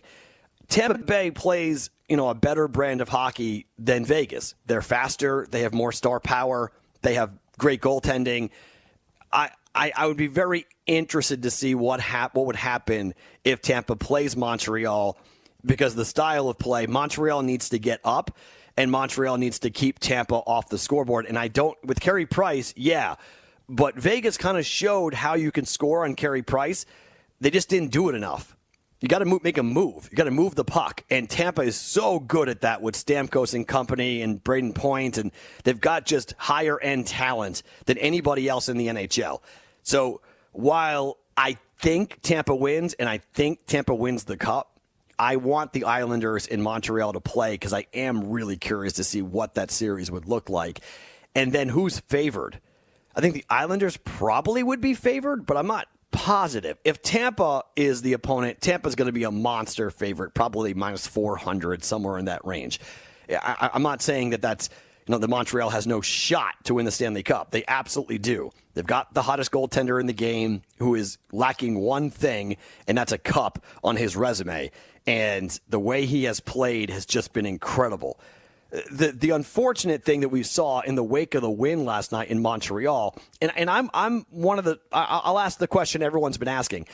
[0.69, 4.53] Tampa Bay plays, you know, a better brand of hockey than Vegas.
[4.67, 5.47] They're faster.
[5.49, 6.71] They have more star power.
[7.01, 8.49] They have great goaltending.
[9.31, 13.61] I, I, I would be very interested to see what hap- what would happen if
[13.61, 15.17] Tampa plays Montreal
[15.65, 18.35] because the style of play, Montreal needs to get up
[18.75, 21.25] and Montreal needs to keep Tampa off the scoreboard.
[21.25, 23.15] And I don't, with Carey Price, yeah,
[23.69, 26.85] but Vegas kind of showed how you can score on Carey Price.
[27.39, 28.56] They just didn't do it enough.
[28.99, 30.07] You got to make a move.
[30.09, 33.53] You got to move the puck, and Tampa is so good at that with Stamkos
[33.53, 35.31] and company and Brayden Point, and
[35.63, 39.41] they've got just higher end talent than anybody else in the NHL.
[39.83, 44.79] So while I think Tampa wins, and I think Tampa wins the cup,
[45.19, 49.21] I want the Islanders in Montreal to play because I am really curious to see
[49.21, 50.79] what that series would look like,
[51.35, 52.59] and then who's favored.
[53.15, 56.79] I think the Islanders probably would be favored, but I'm not positive.
[56.83, 61.83] If Tampa is the opponent, Tampa's going to be a monster favorite, probably minus 400,
[61.83, 62.79] somewhere in that range.
[63.29, 64.71] I, am not saying that that's,
[65.05, 67.51] you know, the Montreal has no shot to win the Stanley Cup.
[67.51, 68.49] They absolutely do.
[68.73, 73.11] They've got the hottest goaltender in the game who is lacking one thing, and that's
[73.11, 74.71] a cup on his resume.
[75.05, 78.19] And the way he has played has just been incredible
[78.69, 82.29] the the unfortunate thing that we saw in the wake of the win last night
[82.29, 86.47] in Montreal, and and I'm I'm one of the I'll ask the question everyone's been
[86.47, 86.87] asking: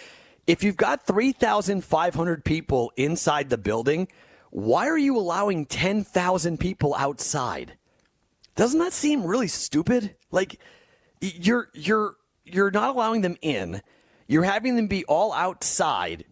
[0.45, 4.07] if you've got three thousand five hundred people inside the building,
[4.51, 7.77] why are you allowing ten thousand people outside?
[8.55, 10.15] Doesn't that seem really stupid?
[10.31, 10.59] Like
[11.21, 13.81] you're you're you're not allowing them in.
[14.27, 16.25] You're having them be all outside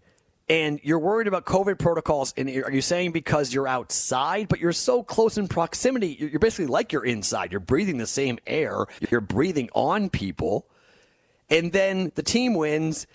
[0.52, 4.74] and you're worried about COVID protocols, and are you saying because you're outside, but you're
[4.74, 7.54] so close in proximity, you're basically like you're inside.
[7.54, 10.68] You're breathing the same air, you're breathing on people,
[11.50, 13.08] and then the team wins,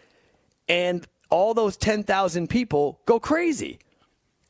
[0.66, 3.80] and all those 10,000 people go crazy.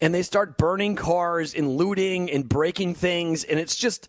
[0.01, 4.09] And they start burning cars and looting and breaking things, and it's just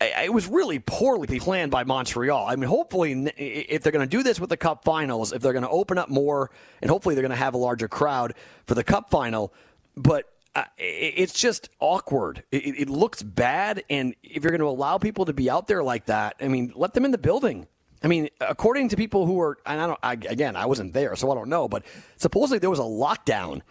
[0.00, 2.46] it was really poorly planned by Montreal.
[2.46, 5.52] I mean, hopefully, if they're going to do this with the Cup Finals, if they're
[5.52, 6.50] going to open up more,
[6.82, 8.34] and hopefully they're going to have a larger crowd
[8.66, 9.52] for the Cup Final,
[9.96, 12.42] but uh, it's just awkward.
[12.50, 15.82] It, it, looks bad, and if you're going to allow people to be out there
[15.82, 17.66] like that, I mean, let them in the building.
[18.02, 21.16] I mean, according to people who are, and I don't, I, again, I wasn't there,
[21.16, 21.84] so I don't know, but
[22.16, 23.62] supposedly there was a lockdown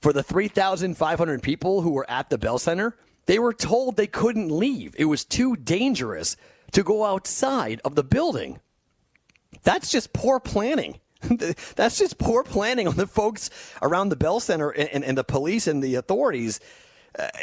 [0.00, 4.50] for the 3,500 people who were at the Bell Center they were told they couldn't
[4.50, 4.94] leave.
[4.98, 6.36] It was too dangerous
[6.72, 8.60] to go outside of the building.
[9.62, 11.00] That's just poor planning.
[11.76, 15.24] That's just poor planning on the folks around the Bell Center and, and, and the
[15.24, 16.58] police and the authorities.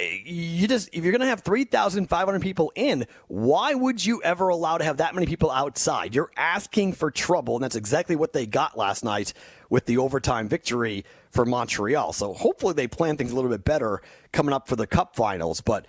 [0.05, 4.77] You just if you're going to have 3,500 people in, why would you ever allow
[4.77, 6.15] to have that many people outside?
[6.15, 9.33] You're asking for trouble, and that's exactly what they got last night
[9.69, 12.13] with the overtime victory for Montreal.
[12.13, 14.01] So hopefully they plan things a little bit better
[14.31, 15.61] coming up for the Cup Finals.
[15.61, 15.85] But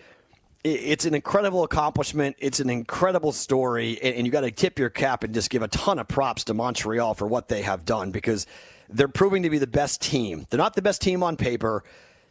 [0.62, 2.36] it's an incredible accomplishment.
[2.38, 5.68] It's an incredible story, and you got to tip your cap and just give a
[5.68, 8.46] ton of props to Montreal for what they have done because
[8.90, 10.46] they're proving to be the best team.
[10.50, 11.82] They're not the best team on paper.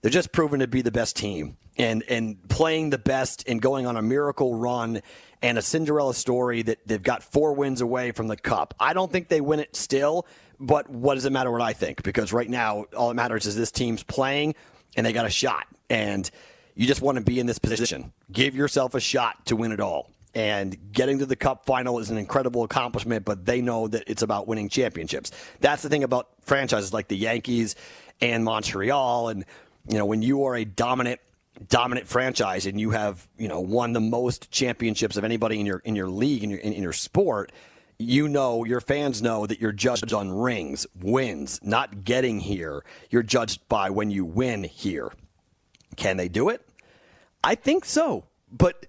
[0.02, 3.86] They're just proven to be the best team and and playing the best and going
[3.86, 5.02] on a miracle run
[5.42, 8.74] and a Cinderella story that they've got four wins away from the cup.
[8.80, 10.28] I don't think they win it still,
[10.60, 12.04] but what does it matter what I think?
[12.04, 14.56] Because right now all that matters is this team's playing
[14.96, 16.30] and they got a shot and
[16.76, 18.14] you just want to be in this position.
[18.32, 20.12] Give yourself a shot to win it all.
[20.36, 24.22] And getting to the cup final is an incredible accomplishment, but they know that it's
[24.22, 25.32] about winning championships.
[25.60, 27.76] That's the thing about franchises like the Yankees
[28.22, 29.46] and Montreal and
[29.88, 31.20] you know, when you are a dominant
[31.68, 35.80] dominant franchise and you have, you know, won the most championships of anybody in your
[35.80, 37.52] in your league in your in, in your sport,
[37.98, 42.84] you know, your fans know that you're judged on rings, wins, not getting here.
[43.10, 45.12] You're judged by when you win here.
[45.98, 46.66] Can they do it?
[47.44, 48.86] I think so, but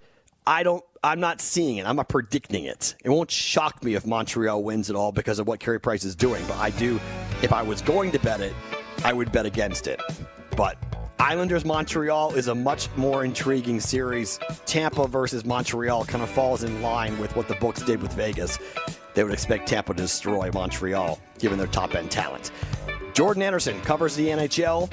[0.47, 0.85] I don't.
[1.03, 1.87] I'm not seeing it.
[1.87, 2.95] I'm not predicting it.
[3.03, 6.15] It won't shock me if Montreal wins at all because of what Carey Price is
[6.15, 6.45] doing.
[6.47, 7.01] But I do.
[7.43, 8.53] If I was going to bet it,
[9.03, 10.01] I would bet against it.
[10.57, 10.77] But
[11.19, 14.41] Islanders Montreal is a much more intriguing series.
[14.65, 18.59] Tampa versus Montreal kind of falls in line with what the books did with Vegas.
[19.15, 22.53] They would expect Tampa to destroy Montreal, given their top end talent.
[23.13, 24.91] Jordan Anderson covers the NHL,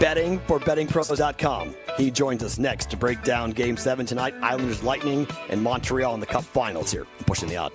[0.00, 1.74] betting for bettingpros.com.
[1.98, 6.20] He joins us next to break down Game 7 tonight Islanders Lightning and Montreal in
[6.20, 7.72] the Cup Finals here, pushing the odd.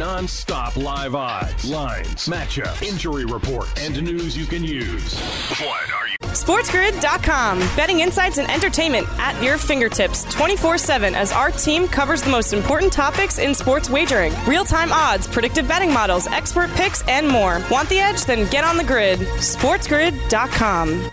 [0.00, 5.20] Non-stop live odds, lines, matchups, injury reports, and news you can use.
[5.60, 6.16] What are you?
[6.22, 7.58] SportsGrid.com.
[7.76, 12.54] Betting insights and entertainment at your fingertips 24 7 as our team covers the most
[12.54, 17.60] important topics in sports wagering real time odds, predictive betting models, expert picks, and more.
[17.70, 18.24] Want the edge?
[18.24, 19.18] Then get on the grid.
[19.18, 21.10] SportsGrid.com.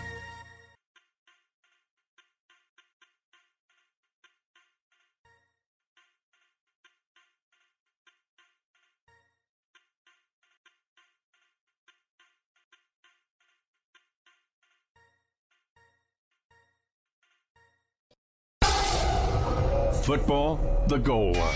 [20.07, 21.53] Football, the goal line.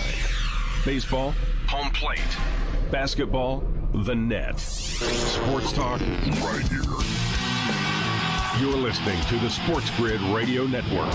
[0.84, 1.34] Baseball,
[1.68, 2.20] home plate.
[2.90, 4.60] Basketball, the net.
[4.60, 6.82] Sports talk, right here.
[8.60, 11.14] You're listening to the Sports Grid Radio Network.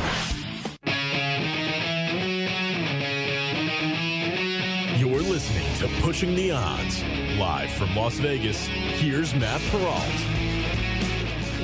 [4.97, 7.03] You're listening to Pushing the Odds.
[7.37, 10.01] Live from Las Vegas, here's Matt Perrault.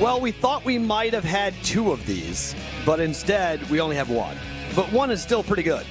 [0.00, 2.54] Well, we thought we might have had two of these,
[2.86, 4.36] but instead we only have one.
[4.74, 5.86] But one is still pretty good.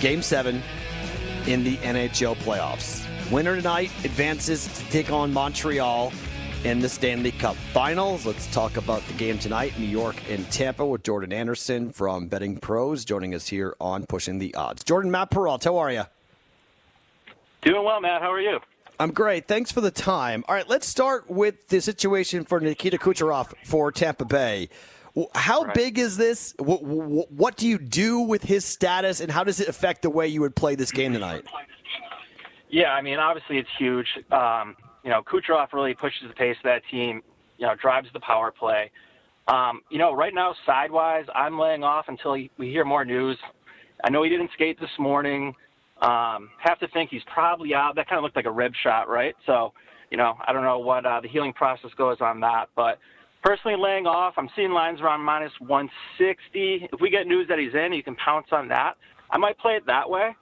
[0.00, 0.62] Game seven
[1.46, 3.06] in the NHL playoffs.
[3.30, 6.12] Winner tonight advances to take on Montreal
[6.64, 8.26] in the Stanley Cup Finals.
[8.26, 12.58] Let's talk about the game tonight, New York and Tampa, with Jordan Anderson from Betting
[12.58, 14.84] Pros joining us here on Pushing the Odds.
[14.84, 16.02] Jordan, Matt Perrault, how are you?
[17.62, 18.22] Doing well, Matt.
[18.22, 18.58] How are you?
[19.00, 19.46] I'm great.
[19.46, 20.44] Thanks for the time.
[20.48, 24.68] All right, let's start with the situation for Nikita Kucherov for Tampa Bay.
[25.34, 25.74] How right.
[25.74, 26.54] big is this?
[26.58, 30.28] What, what, do you do with his status, and how does it affect the way
[30.28, 31.44] you would play this game tonight?
[32.70, 34.06] Yeah, I mean, obviously it's huge.
[34.30, 37.22] Um, you know, Kucherov really pushes the pace of that team.
[37.56, 38.90] You know, drives the power play.
[39.48, 43.38] Um, you know, right now, sidewise, I'm laying off until we hear more news.
[44.04, 45.54] I know he didn't skate this morning.
[46.02, 47.96] Um, have to think he's probably out.
[47.96, 49.34] That kind of looked like a rib shot, right?
[49.46, 49.72] So,
[50.10, 52.98] you know, I don't know what uh, the healing process goes on that, but
[53.42, 54.34] personally laying off.
[54.36, 56.88] I'm seeing lines around minus 160.
[56.92, 58.94] If we get news that he's in, you can pounce on that.
[59.30, 60.34] I might play it that way.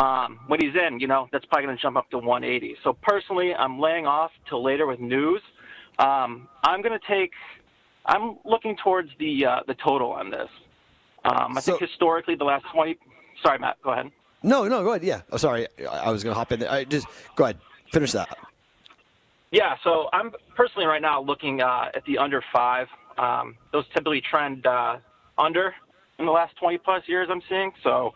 [0.00, 2.76] Um, when he's in, you know, that's probably going to jump up to 180.
[2.82, 5.40] So personally, I'm laying off till later with news.
[5.98, 7.30] Um, I'm going to take.
[8.06, 10.48] I'm looking towards the uh, the total on this.
[11.24, 12.98] Um, I so, think historically, the last 20.
[13.40, 13.76] Sorry, Matt.
[13.82, 14.10] Go ahead.
[14.42, 15.04] No, no, go ahead.
[15.04, 15.22] Yeah.
[15.30, 16.70] Oh, sorry, I was going to hop in there.
[16.70, 17.58] I just go ahead.
[17.92, 18.36] Finish that.
[19.54, 22.88] Yeah, so I'm personally right now looking uh, at the under five.
[23.16, 24.96] Um, those typically trend uh,
[25.38, 25.72] under
[26.18, 27.28] in the last 20 plus years.
[27.30, 28.12] I'm seeing so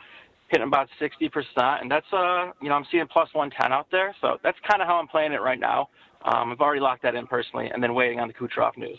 [0.49, 4.17] hitting about 60 percent, and that's uh, you know I'm seeing plus 110 out there.
[4.21, 5.89] So that's kind of how I'm playing it right now.
[6.25, 8.99] Um, I've already locked that in personally, and then waiting on the Kucherov news.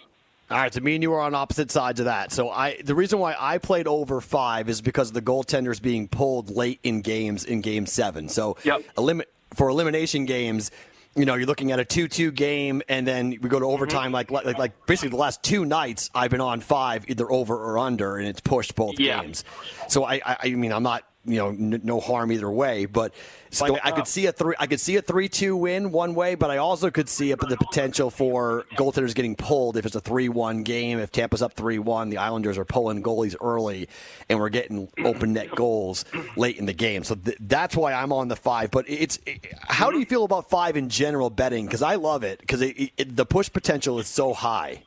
[0.49, 2.31] All right, so me and you are on opposite sides of that.
[2.31, 6.49] So I, the reason why I played over five is because the goaltenders being pulled
[6.49, 8.29] late in games in Game Seven.
[8.29, 8.81] So yep.
[8.97, 9.21] elim-
[9.53, 10.71] for elimination games,
[11.15, 14.13] you know, you're looking at a 2-2 game, and then we go to overtime.
[14.13, 14.13] Mm-hmm.
[14.13, 17.79] Like, like, like basically the last two nights, I've been on five, either over or
[17.79, 19.21] under, and it's pushed both yeah.
[19.21, 19.43] games.
[19.87, 22.85] So I, I, I mean, I'm not you know, n- no harm either way.
[22.85, 23.13] But
[23.51, 24.55] so I could see a three.
[24.59, 28.09] I could see a three-two win one way, but I also could see the potential
[28.09, 30.99] for goaltenders getting pulled if it's a three-one game.
[30.99, 33.89] If Tampa's up three-one, the Islanders are pulling goalies early,
[34.29, 37.03] and we're getting open net goals late in the game.
[37.03, 38.71] So th- that's why I'm on the five.
[38.71, 41.65] But it's it, how do you feel about five in general betting?
[41.65, 44.83] Because I love it because the push potential is so high.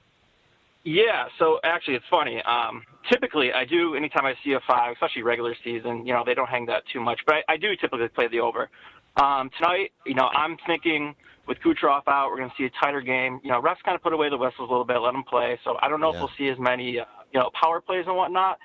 [0.85, 2.43] Yeah, so actually, it's funny.
[2.43, 6.05] Um, typically, I do anytime I see a five, especially regular season.
[6.07, 8.41] You know, they don't hang that too much, but I, I do typically play the
[8.41, 8.69] over.
[9.17, 11.15] Um, tonight, you know, I'm thinking
[11.47, 13.41] with Kucherov out, we're going to see a tighter game.
[13.45, 15.59] You know, refs kind of put away the whistles a little bit, let them play.
[15.65, 16.17] So I don't know yeah.
[16.17, 18.59] if we'll see as many, uh, you know, power plays and whatnot.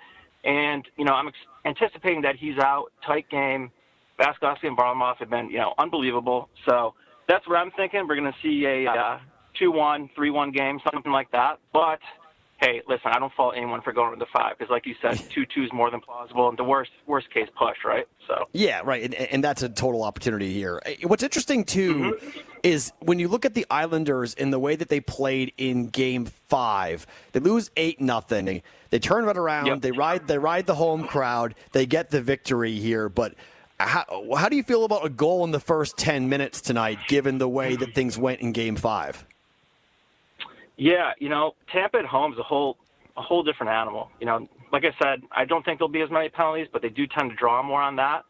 [0.43, 3.71] And you know, I'm ex- anticipating that he's out, tight game.
[4.19, 6.49] Vasilevskiy and Varlamov have been, you know, unbelievable.
[6.67, 6.95] So
[7.27, 8.07] that's what I'm thinking.
[8.07, 9.19] We're going to see a uh,
[9.61, 11.59] 2-1, 3-1 game, something like that.
[11.73, 11.99] But
[12.59, 15.17] hey, listen, I don't fault anyone for going to the five because, like you said,
[15.29, 18.07] two two is more than plausible, and the worst worst case push, right?
[18.27, 20.81] So Yeah, right, and, and that's a total opportunity here.
[20.85, 22.17] Eh, What's interesting too
[22.63, 26.25] is when you look at the Islanders and the way that they played in Game
[26.25, 28.61] Five, they lose eight nothing.
[28.89, 29.81] They turn it around.
[29.81, 30.27] They ride.
[30.27, 31.55] They ride the home crowd.
[31.73, 33.09] They get the victory here.
[33.09, 33.35] But
[33.79, 34.05] how,
[34.35, 37.49] how do you feel about a goal in the first ten minutes tonight, given the
[37.49, 39.25] way that things went in Game Five?
[40.77, 42.77] Yeah, you know, Tampa at home is a whole
[43.17, 44.09] a whole different animal.
[44.19, 46.89] You know, like I said, I don't think there'll be as many penalties, but they
[46.89, 48.25] do tend to draw more on that.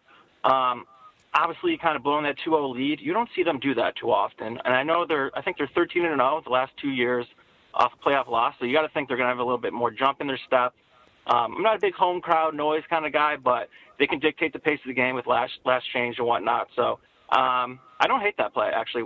[0.46, 0.86] Um,
[1.34, 4.58] obviously, kind of blowing that 2-0 lead, you don't see them do that too often.
[4.64, 7.26] And I know they're, I think they're 13 and 0 the last two years
[7.74, 8.56] off a playoff loss.
[8.60, 10.28] So you got to think they're going to have a little bit more jump in
[10.28, 10.74] their step.
[11.28, 13.70] Um, I'm not a big home crowd noise kind of guy, but
[14.00, 16.70] they can dictate the pace of the game with last last change and whatnot.
[16.76, 19.04] So um, I don't hate that play actually.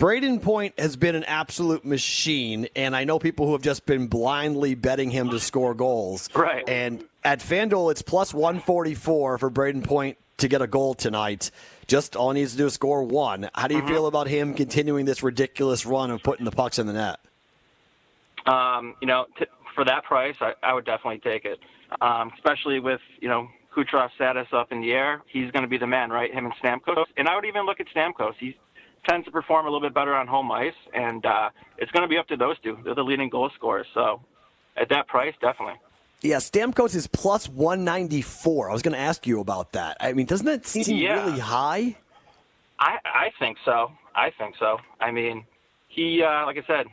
[0.00, 4.06] Brayden Point has been an absolute machine, and I know people who have just been
[4.06, 6.30] blindly betting him to score goals.
[6.34, 6.66] Right.
[6.66, 11.50] And at FanDuel, it's plus 144 for Brayden Point to get a goal tonight.
[11.86, 13.50] Just all he needs to do is score one.
[13.54, 13.88] How do you Mhm.
[13.88, 17.20] feel about him continuing this ridiculous run of putting the pucks in the net?
[18.46, 19.44] Um, you know, t-
[19.74, 21.60] for that price, I, I would definitely take it.
[22.00, 25.76] Um, especially with you know Kucherov's status up in the air, he's going to be
[25.76, 26.32] the man, right?
[26.32, 28.34] Him and Stamkos, and I would even look at Stamkos.
[28.38, 28.56] He
[29.08, 32.08] tends to perform a little bit better on home ice, and uh, it's going to
[32.08, 32.78] be up to those two.
[32.84, 34.20] They're the leading goal scorers, so
[34.76, 35.74] at that price, definitely.
[36.22, 38.68] Yeah, Stamkos is plus 194.
[38.68, 39.96] I was going to ask you about that.
[40.00, 41.24] I mean, doesn't that seem Yeah.
[41.24, 41.96] really high?
[42.78, 43.90] I I think so.
[44.14, 44.78] I think so.
[45.00, 45.44] I mean,
[45.88, 46.86] he uh, like I said,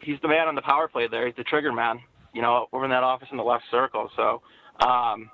[0.00, 1.26] he's the man on the power play there.
[1.26, 2.00] He's the trigger man.
[2.32, 4.10] You know, over in that office in the left circle.
[4.14, 4.42] So,
[4.86, 5.30] um,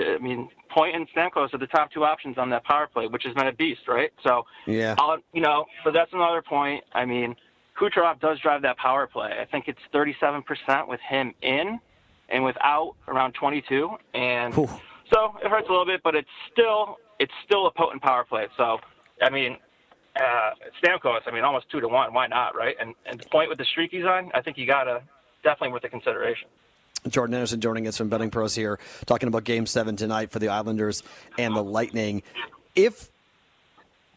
[0.00, 3.24] I mean, Point and Stamkos are the top two options on that power play, which
[3.24, 4.10] has been a beast, right?
[4.22, 4.94] So, Yeah.
[4.98, 6.84] I'll, you know, but that's another point.
[6.94, 7.36] I mean,
[7.78, 9.38] Kucherov does drive that power play.
[9.40, 11.80] I think it's 37% with him in,
[12.28, 13.90] and without around 22.
[14.14, 14.54] And
[15.12, 18.48] so it hurts a little bit, but it's still it's still a potent power play.
[18.56, 18.78] So,
[19.22, 19.56] I mean,
[20.16, 20.50] uh,
[20.82, 22.12] Stamkos, I mean, almost two to one.
[22.12, 22.74] Why not, right?
[22.80, 25.02] And and the point with the streak he's on, I think you gotta
[25.44, 26.48] definitely worth the consideration.
[27.08, 30.48] Jordan Anderson joining us from Betting Pros here, talking about Game Seven tonight for the
[30.48, 31.02] Islanders
[31.38, 32.22] and the Lightning.
[32.74, 33.10] If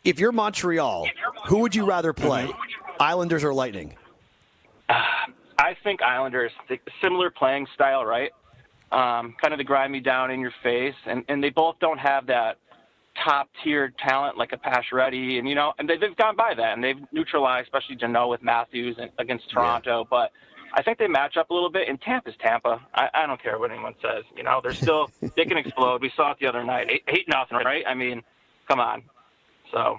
[0.04, 1.08] if you're Montreal,
[1.48, 2.50] who would you rather play,
[3.00, 3.96] Islanders or Lightning?
[4.90, 6.52] I think Islanders,
[7.02, 8.32] similar playing style, right?
[8.92, 12.28] Um, kind of the grimy down in your face, and and they both don't have
[12.28, 12.58] that
[13.24, 16.74] top tier talent like a Pacioretty, and you know, and they, they've gone by that,
[16.74, 20.32] and they've neutralized, especially Danault with Matthews and, against Toronto, but.
[20.78, 21.88] I think they match up a little bit.
[21.88, 22.86] And Tampa's Tampa.
[22.94, 24.24] I, I don't care what anyone says.
[24.36, 26.02] You know, they're still they can explode.
[26.02, 27.84] We saw it the other night, eight, eight nothing, right?
[27.88, 28.22] I mean,
[28.68, 29.02] come on.
[29.72, 29.98] So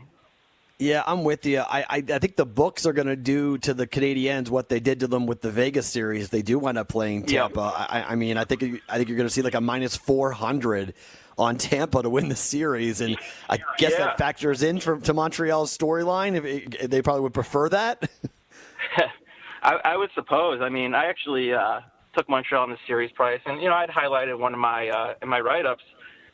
[0.78, 1.60] Yeah, I'm with you.
[1.60, 4.78] I, I, I think the books are going to do to the Canadiens what they
[4.78, 6.28] did to them with the Vegas series.
[6.28, 7.60] They do wind up playing Tampa.
[7.88, 10.92] I, I mean, I think I think you're going to see like a minus 400
[11.38, 13.16] on Tampa to win the series, and
[13.48, 13.98] I guess Yeah.
[14.06, 16.88] that factors in for, to Montreal's storyline.
[16.88, 18.08] They probably would prefer that.
[19.62, 20.60] I, I would suppose.
[20.62, 21.80] I mean, I actually uh,
[22.16, 25.14] took Montreal in the series price, and you know, I'd highlighted one of my uh,
[25.22, 25.82] in my write-ups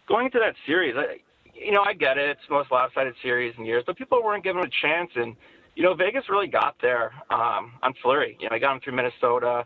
[0.09, 0.95] going into that series.
[0.97, 1.19] I,
[1.55, 4.45] you know, I get it; it's the most lopsided series in years, but people weren't
[4.45, 5.37] giving it a chance, and
[5.75, 8.37] you know, Vegas really got there um, on Fleury.
[8.41, 9.65] You know, they got him through Minnesota,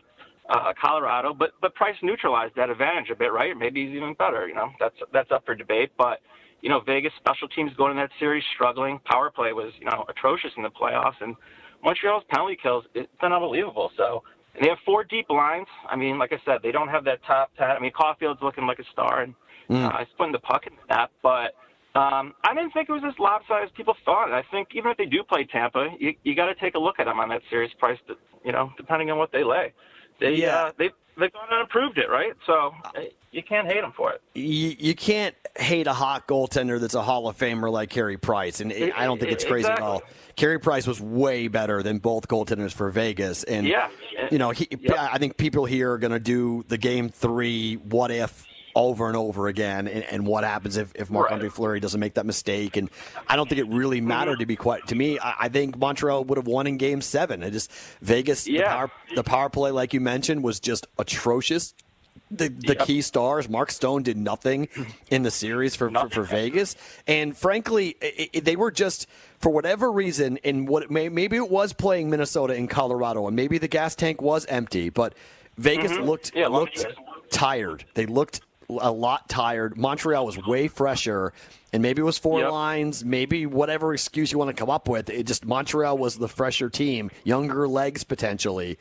[0.48, 3.56] uh, Colorado, but but Price neutralized that advantage a bit, right?
[3.56, 4.48] Maybe he's even better.
[4.48, 6.20] You know, that's that's up for debate, but.
[6.62, 8.98] You know, Vegas special teams going in that series struggling.
[9.04, 11.36] Power play was, you know, atrocious in the playoffs, and
[11.82, 13.90] Montreal's penalty kills it's been unbelievable.
[13.96, 14.22] So
[14.54, 15.66] and they have four deep lines.
[15.88, 17.70] I mean, like I said, they don't have that top ten.
[17.70, 19.34] I mean, Caufield's looking like a star, and
[19.68, 19.84] Mm.
[19.92, 21.10] uh, the puck in the net.
[21.24, 21.54] But
[21.98, 24.32] um, I didn't think it was as lopsided as people thought.
[24.32, 27.00] I think even if they do play Tampa, you, you got to take a look
[27.00, 27.98] at them on that series price.
[28.06, 28.14] To,
[28.44, 29.72] you know, depending on what they lay,
[30.20, 30.56] they Yeah.
[30.66, 32.32] uh, they they've gone and improved it, right?
[32.46, 33.00] So uh,
[33.32, 34.20] you can't hate them for it.
[34.34, 38.60] you, you can't hate a hot goaltender that's a Hall of Famer like Carey Price,
[38.60, 40.02] and it, I don't think it's crazy at all.
[40.36, 43.88] Carey Price was way better than both goaltenders for Vegas, and Yeah.
[44.30, 48.10] you know, he, I think people here are going to do the game three what
[48.10, 48.46] if
[48.76, 52.14] over and over again, and, and what happens if, if Marc Andre Fleury doesn't make
[52.14, 52.76] that mistake.
[52.76, 52.90] And
[53.26, 55.18] I don't think it really mattered to be quite to me.
[55.18, 57.42] I, I think Montreal would have won in Game Seven.
[57.42, 57.72] It just
[58.02, 61.74] Vegas, the, power, the power play, like you mentioned, was just atrocious.
[62.30, 64.68] The the key stars, Mark Stone did nothing
[65.10, 66.74] in the series for for, for Vegas,
[67.06, 69.06] and frankly, i i they were just
[69.38, 70.36] for whatever reason.
[70.38, 73.94] In what it may, maybe it was playing Minnesota in Colorado, and maybe the gas
[73.94, 75.14] tank was empty, but
[75.56, 76.04] Vegas Mhm.
[76.04, 76.84] looked Yeah, looked
[77.30, 77.84] tired.
[77.94, 79.76] They looked a lot tired.
[79.76, 81.32] Montreal was way fresher,
[81.72, 82.50] and maybe it was four Yep.
[82.50, 85.08] lines, maybe whatever excuse you want to come up with.
[85.10, 88.78] It just Montreal was the fresher team, younger legs potentially.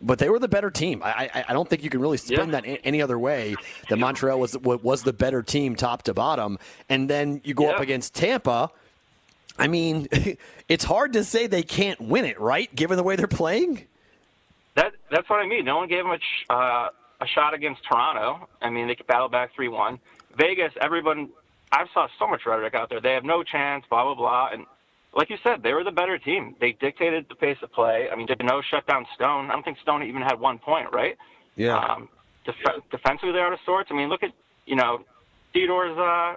[0.00, 1.02] but they were the better team.
[1.02, 2.60] I, I, I don't think you can really spin Yeah.
[2.60, 3.56] that any other way.
[3.88, 6.58] That Montreal was was the better team, top to bottom,
[6.90, 8.70] and then you go up against Tampa.
[9.58, 10.06] I mean,
[10.68, 12.68] it's hard to say they can't win it, right?
[12.76, 13.86] Given the way they're playing.
[14.74, 15.64] That that's what I mean.
[15.64, 16.88] No one gave them a, sh- uh,
[17.20, 18.48] a shot against Toronto.
[18.60, 19.98] I mean, they could battle back three one.
[20.36, 21.30] Vegas, everyone.
[21.72, 23.00] I saw so much rhetoric out there.
[23.00, 23.84] They have no chance.
[23.88, 24.48] Blah blah blah.
[24.52, 24.66] And
[25.14, 26.54] like you said, they were the better team.
[26.60, 28.08] They dictated the pace of play.
[28.10, 29.50] I mean, did no shut down Stone.
[29.50, 31.16] I don't think Stone even had one point, right?
[31.56, 31.76] Yeah.
[31.78, 32.08] Um,
[32.44, 33.88] def- defensively, they're out of sorts.
[33.90, 34.32] I mean, look at
[34.66, 35.04] you know,
[35.52, 36.34] Theodore's uh,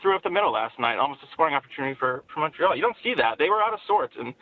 [0.00, 2.74] threw up the middle last night, almost a scoring opportunity for, for Montreal.
[2.74, 3.38] You don't see that.
[3.38, 4.32] They were out of sorts, and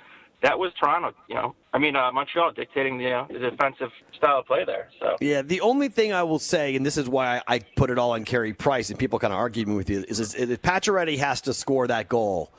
[0.43, 1.13] that was Toronto.
[1.29, 4.89] You know, I mean, uh, Montreal dictating the, uh, the defensive style of play there.
[4.99, 7.91] So Yeah, the only thing I will say, and this is why I, I put
[7.91, 10.63] it all on Carey Price, and people kind of argued with you, is, is if
[10.63, 12.53] Pacioretty has to score that goal,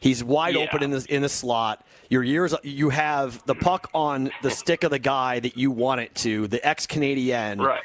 [0.00, 0.62] he's wide Yeah.
[0.64, 1.84] open in the in the slot.
[2.10, 6.00] Your years, you have the puck on the stick of the guy that you want
[6.00, 7.60] it to, the ex Canadien.
[7.60, 7.82] Right.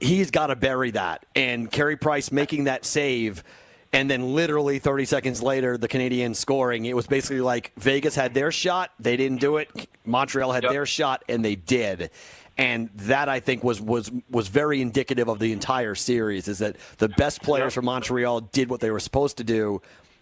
[0.00, 3.42] He's got to bury that, and Carey Price making that save.
[3.92, 6.84] And then, literally 30 seconds later, the Canadiens scoring.
[6.84, 9.70] It was basically like Vegas had their shot, they didn't do it.
[10.04, 12.10] Montreal had their shot, and they did
[12.58, 16.48] and that I think was was was very indicative of the entire series.
[16.48, 19.80] Is that the best players from Montreal did what they were supposed to do,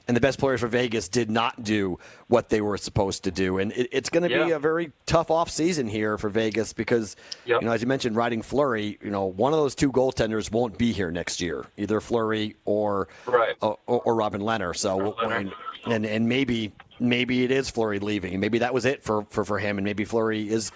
[0.08, 1.98] and the best players for Vegas did not do
[2.28, 3.58] what they were supposed to do.
[3.58, 7.16] And it, it's going to be a very tough off season here for Vegas because
[7.44, 7.62] Yep.
[7.62, 10.78] you know as you mentioned, riding Fleury, you know one of those two goaltenders won't
[10.78, 13.56] be here next year, either Fleury or Right.
[13.62, 14.76] Uh, or, or Robin Lehner.
[14.76, 15.52] So and,
[15.86, 19.44] and and maybe maybe it is Fleury leaving, and maybe that was it for for,
[19.44, 20.70] for him, and maybe Fleury is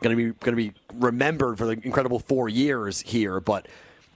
[0.00, 3.66] going to be going to be remembered for the incredible four years here, but.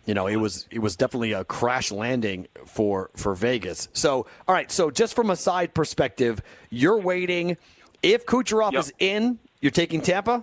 [0.07, 3.89] You know, it was it was definitely a crash landing for for Vegas.
[3.93, 4.71] So, all right.
[4.71, 6.41] So, just from a side perspective,
[6.71, 7.57] you're waiting.
[8.03, 10.43] If Kucherov is in, you're taking Tampa,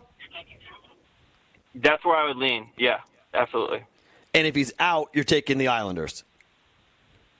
[1.75, 2.69] that's where I would lean.
[2.77, 2.99] Yeah,
[3.33, 3.83] absolutely.
[4.33, 6.23] and if he's out, you're taking the Islanders.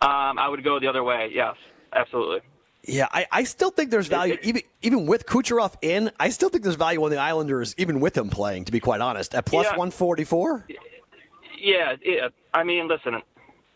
[0.02, 1.30] Um, I would go the other way.
[1.34, 1.56] Yes,
[1.94, 2.42] absolutely.
[2.84, 6.12] Yeah, I, I still think there's value even even with Kucherov in.
[6.20, 8.66] I still think there's value on the Islanders even with him playing.
[8.66, 9.72] To be quite honest, at plus Yeah.
[9.78, 10.66] 144.
[11.58, 12.30] Yeah, yeah.
[12.54, 13.22] I mean, listen,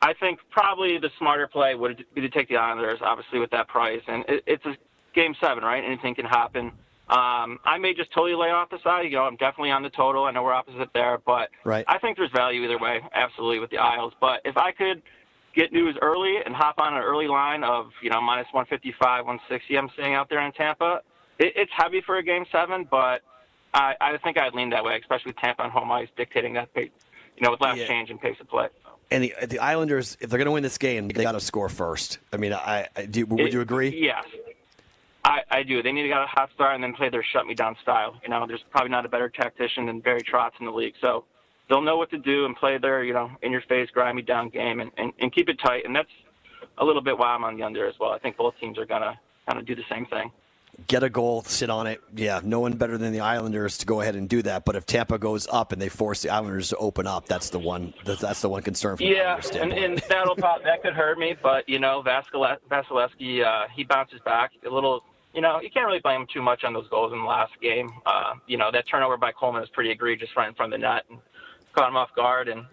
[0.01, 3.67] I think probably the smarter play would be to take the Islanders, obviously with that
[3.67, 4.75] price, and it, it's a
[5.13, 5.83] game seven, right?
[5.83, 6.71] Anything can happen.
[7.09, 9.01] Um, I may just totally lay off the side.
[9.03, 10.23] You know, I'm definitely on the total.
[10.23, 11.83] I know we're opposite there, but Right.
[11.87, 14.13] I think there's value either way, absolutely with the Isles.
[14.21, 15.01] But if I could
[15.53, 19.77] get news early and hop on an early line of you know minus 155, 160,
[19.77, 21.01] I'm seeing out there in Tampa,
[21.37, 23.21] it, it's heavy for a game seven, but
[23.73, 26.73] I, I think I'd lean that way, especially with Tampa on home ice dictating that
[26.73, 26.91] pace,
[27.37, 27.87] you know, with less Yeah.
[27.87, 28.67] change in pace of play.
[29.09, 31.67] And the the Islanders, if they're going to win this game, they got to score
[31.69, 32.19] first.
[32.31, 33.25] I mean, I, I do.
[33.25, 33.89] Would It- you agree?
[33.89, 34.23] Yes.
[35.23, 35.83] I, I do.
[35.83, 38.15] They need to get a hot start and then play their shut me down style.
[38.23, 40.95] You know, there's probably not a better tactician than Barry Trotz in the league.
[40.99, 41.25] So
[41.69, 44.23] they'll know what to do and play their, you know, in your face, grind me
[44.23, 45.85] down game and, and, and keep it tight.
[45.85, 46.09] And that's
[46.79, 48.11] a little bit why I'm on the under as well.
[48.11, 50.31] I think both teams are gonna kind of do the same thing.
[50.87, 52.01] Get a goal, sit on it.
[52.15, 54.65] Yeah, no one better than the Islanders to go ahead and do that.
[54.65, 57.59] But if Tampa goes up and they force the Islanders to open up, that's the
[57.59, 57.93] one.
[58.05, 61.35] That's, the one concern for the Yeah, and, and that'll pop, that could hurt me,
[61.41, 65.03] but you know, Vasilevskiy, uh, he bounces back a little.
[65.33, 67.53] You know, you can't really blame him too much on those goals in the last
[67.61, 67.89] game.
[68.05, 70.85] Uh, you know, that turnover by Coleman is pretty egregious right in front of the
[70.85, 71.19] net and
[71.73, 72.49] caught him off guard.
[72.49, 72.65] And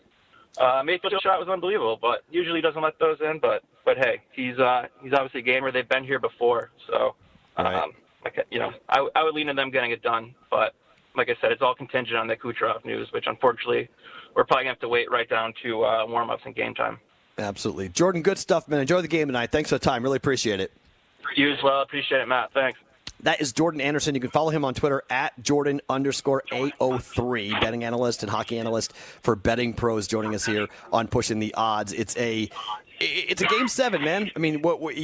[0.61, 3.39] uh, Mayfield's shot was unbelievable, but usually doesn't let those in.
[3.39, 5.71] But but hey, he's uh, he's obviously a gamer.
[5.71, 7.15] They've been here before, so
[7.59, 7.93] um,
[8.25, 10.35] like you know, I, I would lean to them getting it done.
[10.51, 10.75] But
[11.17, 13.89] like I said, it's all contingent on the Kucherov news, which unfortunately
[14.35, 16.99] we're probably gonna have to wait right down to uh, warm-ups and game time.
[17.39, 18.23] Absolutely, Jordan.
[18.23, 18.81] Good stuff, man.
[18.81, 19.53] Enjoy the game tonight.
[19.53, 20.03] Thanks for the time.
[20.03, 20.73] Really appreciate it.
[21.37, 21.83] You as well.
[21.83, 22.53] Appreciate it, Matt.
[22.53, 22.79] Thanks.
[23.23, 24.15] That is Jordan Anderson.
[24.15, 28.93] You can follow him on Twitter at Jordan underscore A03, betting analyst and hockey analyst
[29.23, 31.93] for Betting Pros, joining us here on Pushing the Odds.
[31.93, 32.49] It's a
[33.01, 34.31] it's a game seven, man.
[34.35, 34.95] I mean, what, what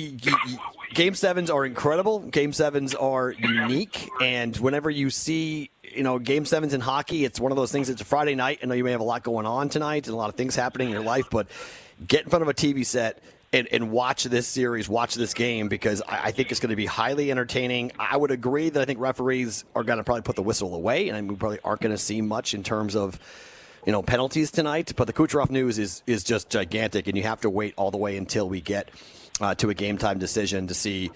[0.94, 2.20] game sevens are incredible.
[2.20, 7.40] Game sevens are unique, and whenever you see you know game sevens in hockey, it's
[7.40, 7.88] one of those things.
[7.88, 8.60] It's a Friday night.
[8.62, 10.54] I know you may have a lot going on tonight and a lot of things
[10.54, 11.48] happening in your life, but
[12.06, 13.22] get in front of a TV set
[13.54, 16.76] and, and watch this series, watch this game because I, I think it's going to
[16.76, 17.92] be highly entertaining.
[17.98, 21.08] I would agree that I think referees are going to probably put the whistle away,
[21.08, 23.18] and we probably aren't going to see much in terms of
[23.86, 24.92] you know penalties tonight.
[24.96, 27.96] But the Kucherov news is is just gigantic, and you have to wait all the
[27.96, 28.90] way until we get
[29.40, 31.12] uh, to a game time decision to see.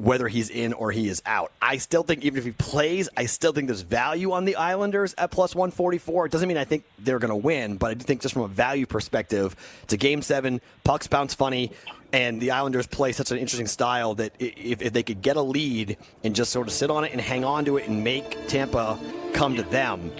[0.00, 1.52] Whether he's in or he is out.
[1.60, 5.14] I still think even if he plays, I still think there's value on the Islanders
[5.18, 6.26] at plus 144.
[6.26, 8.42] It doesn't mean I think they're going to win, but I do think just from
[8.42, 11.72] a value perspective, it's a game seven, pucks bounce funny,
[12.12, 15.42] and the Islanders play such an interesting style that if, if they could get a
[15.42, 18.48] lead and just sort of sit on it and hang on to it and make
[18.48, 18.98] Tampa
[19.34, 20.10] come to them,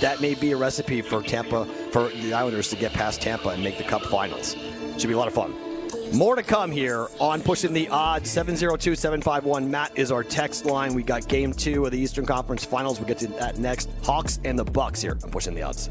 [0.00, 3.64] that may be a recipe for Tampa, for the Islanders to get past Tampa and
[3.64, 4.54] make the Cup Finals.
[4.98, 5.73] Should be a lot of fun.
[6.14, 8.30] More to come here on Pushing the Odds.
[8.30, 9.68] 702 751.
[9.68, 10.94] Matt is our text line.
[10.94, 13.00] We got game two of the Eastern Conference Finals.
[13.00, 13.90] We'll get to that next.
[14.04, 15.90] Hawks and the Bucks here on Pushing the Odds.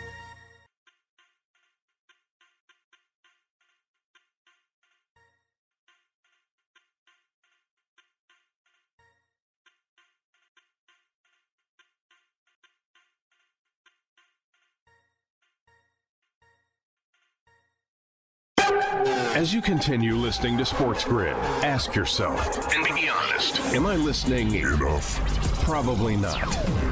[19.33, 23.59] As you continue listening to Sports Grid, ask yourself, And be honest.
[23.73, 25.19] am I listening enough?
[25.63, 26.41] Probably not.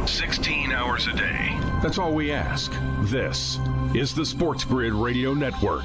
[0.08, 1.58] 16 hours a day.
[1.84, 2.72] That's all we ask.
[3.02, 3.60] This
[3.94, 5.84] is the Sports Grid Radio Network.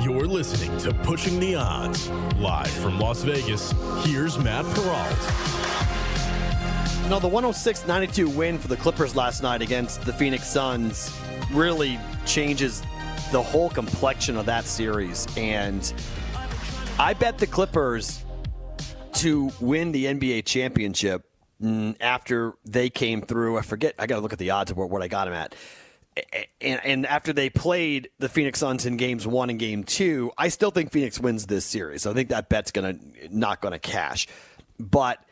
[0.00, 2.08] You're listening to Pushing the Odds.
[2.38, 3.72] Live from Las Vegas,
[4.06, 5.18] here's Matt Perrault.
[7.10, 11.12] Now, the 106 92 win for the Clippers last night against the Phoenix Suns
[11.52, 12.82] really changes
[13.30, 15.26] the whole complexion of that series.
[15.36, 15.92] And
[16.98, 18.24] I bet the Clippers
[19.14, 21.24] to win the NBA championship
[21.62, 23.58] mm, after they came through.
[23.58, 25.54] I forget, I got to look at the odds of what, I got them at.
[26.60, 30.48] And, and after they played the Phoenix Suns in games one and game two, I
[30.48, 32.06] still think Phoenix wins this series.
[32.06, 32.96] I think that bet's gonna
[33.30, 34.26] not gonna cash.
[34.80, 35.22] But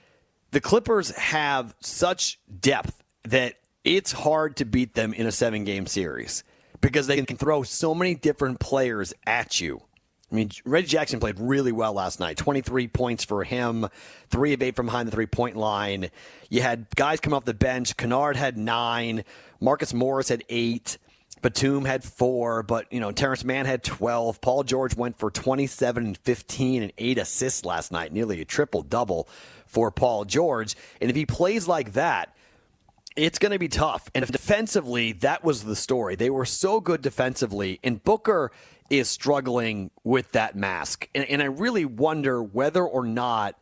[0.53, 5.87] the Clippers have such depth that it's hard to beat them in a seven game
[5.87, 6.45] series
[6.81, 9.83] because they can throw so many different players at you.
[10.31, 12.37] I mean, Reggie Jackson played really well last night.
[12.37, 13.87] 23 points for him,
[14.29, 16.11] three of eight from behind the three point line.
[16.51, 17.97] You had guys come off the bench.
[17.97, 19.25] Kennard had nine.
[19.61, 20.99] Marcus Morris had eight.
[21.43, 24.41] Batum had four, but you know Terrence Mann had 12.
[24.41, 28.83] Paul George went for 27 and 15 and eight assists last night, nearly a triple
[28.83, 29.29] double
[29.67, 30.75] for Paul George.
[31.01, 32.35] And if he plays like that,
[33.17, 34.11] it's going to be tough.
[34.15, 36.17] And defensively, that was the story.
[36.17, 38.53] They were so good defensively, and Booker
[38.91, 41.09] is struggling with that mask.
[41.15, 43.59] And, and I really wonder whether or not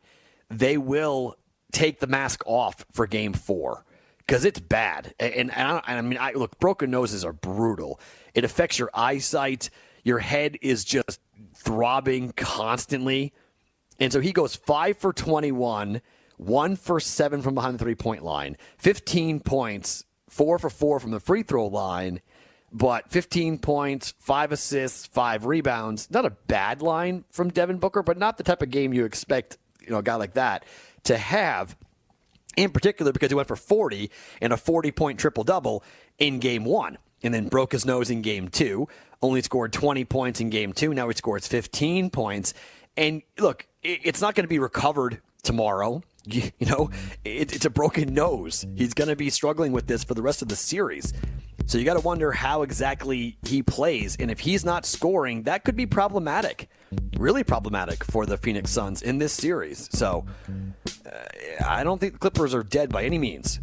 [0.50, 1.36] they will
[1.72, 3.84] take the mask off for game four
[4.18, 5.14] because it's bad.
[5.18, 8.00] And, and I, I mean, I, look, broken noses are brutal.
[8.34, 9.70] It affects your eyesight.
[10.02, 11.20] Your head is just
[11.54, 13.32] throbbing constantly.
[13.98, 16.00] And so he goes five for 21,
[16.36, 21.10] one for seven from behind the three point line, 15 points, four for four from
[21.10, 22.20] the free throw line,
[22.72, 26.10] but 15 points, five assists, five rebounds.
[26.10, 29.58] Not a bad line from Devin Booker, but not the type of game you expect,
[29.80, 30.64] you know, a guy like that
[31.04, 31.76] to have
[32.56, 34.10] in particular because he went for 40
[34.40, 35.84] and a 40 point triple double
[36.18, 38.88] in game one and then broke his nose in game two.
[39.22, 40.92] Only scored 20 points in game two.
[40.92, 42.54] Now he scores 15 points.
[42.96, 46.02] And look, it's not going to be recovered tomorrow.
[46.26, 46.90] You, know,
[47.22, 48.64] it's a broken nose.
[48.76, 51.12] He's going to be struggling with this for the rest of the series.
[51.66, 54.16] So you got to wonder how exactly he plays.
[54.18, 56.70] And if he's not scoring, that could be problematic.
[57.18, 59.90] Really problematic for the Phoenix Suns in this series.
[59.92, 60.24] So
[61.04, 63.60] uh, I don't think the Clippers are dead by any means.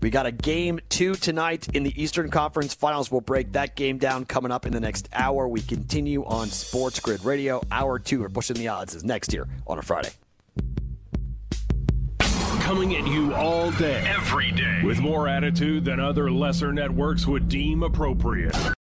[0.00, 3.10] We got a game two tonight in the Eastern Conference Finals.
[3.10, 5.48] We'll break that game down coming up in the next hour.
[5.48, 7.62] We continue on Sports Grid Radio.
[7.70, 10.10] Hour two, we're pushing the odds is next here on a Friday.
[12.66, 14.82] Coming at you all day, Every day.
[14.84, 18.76] with more attitude than other lesser networks would deem appropriate.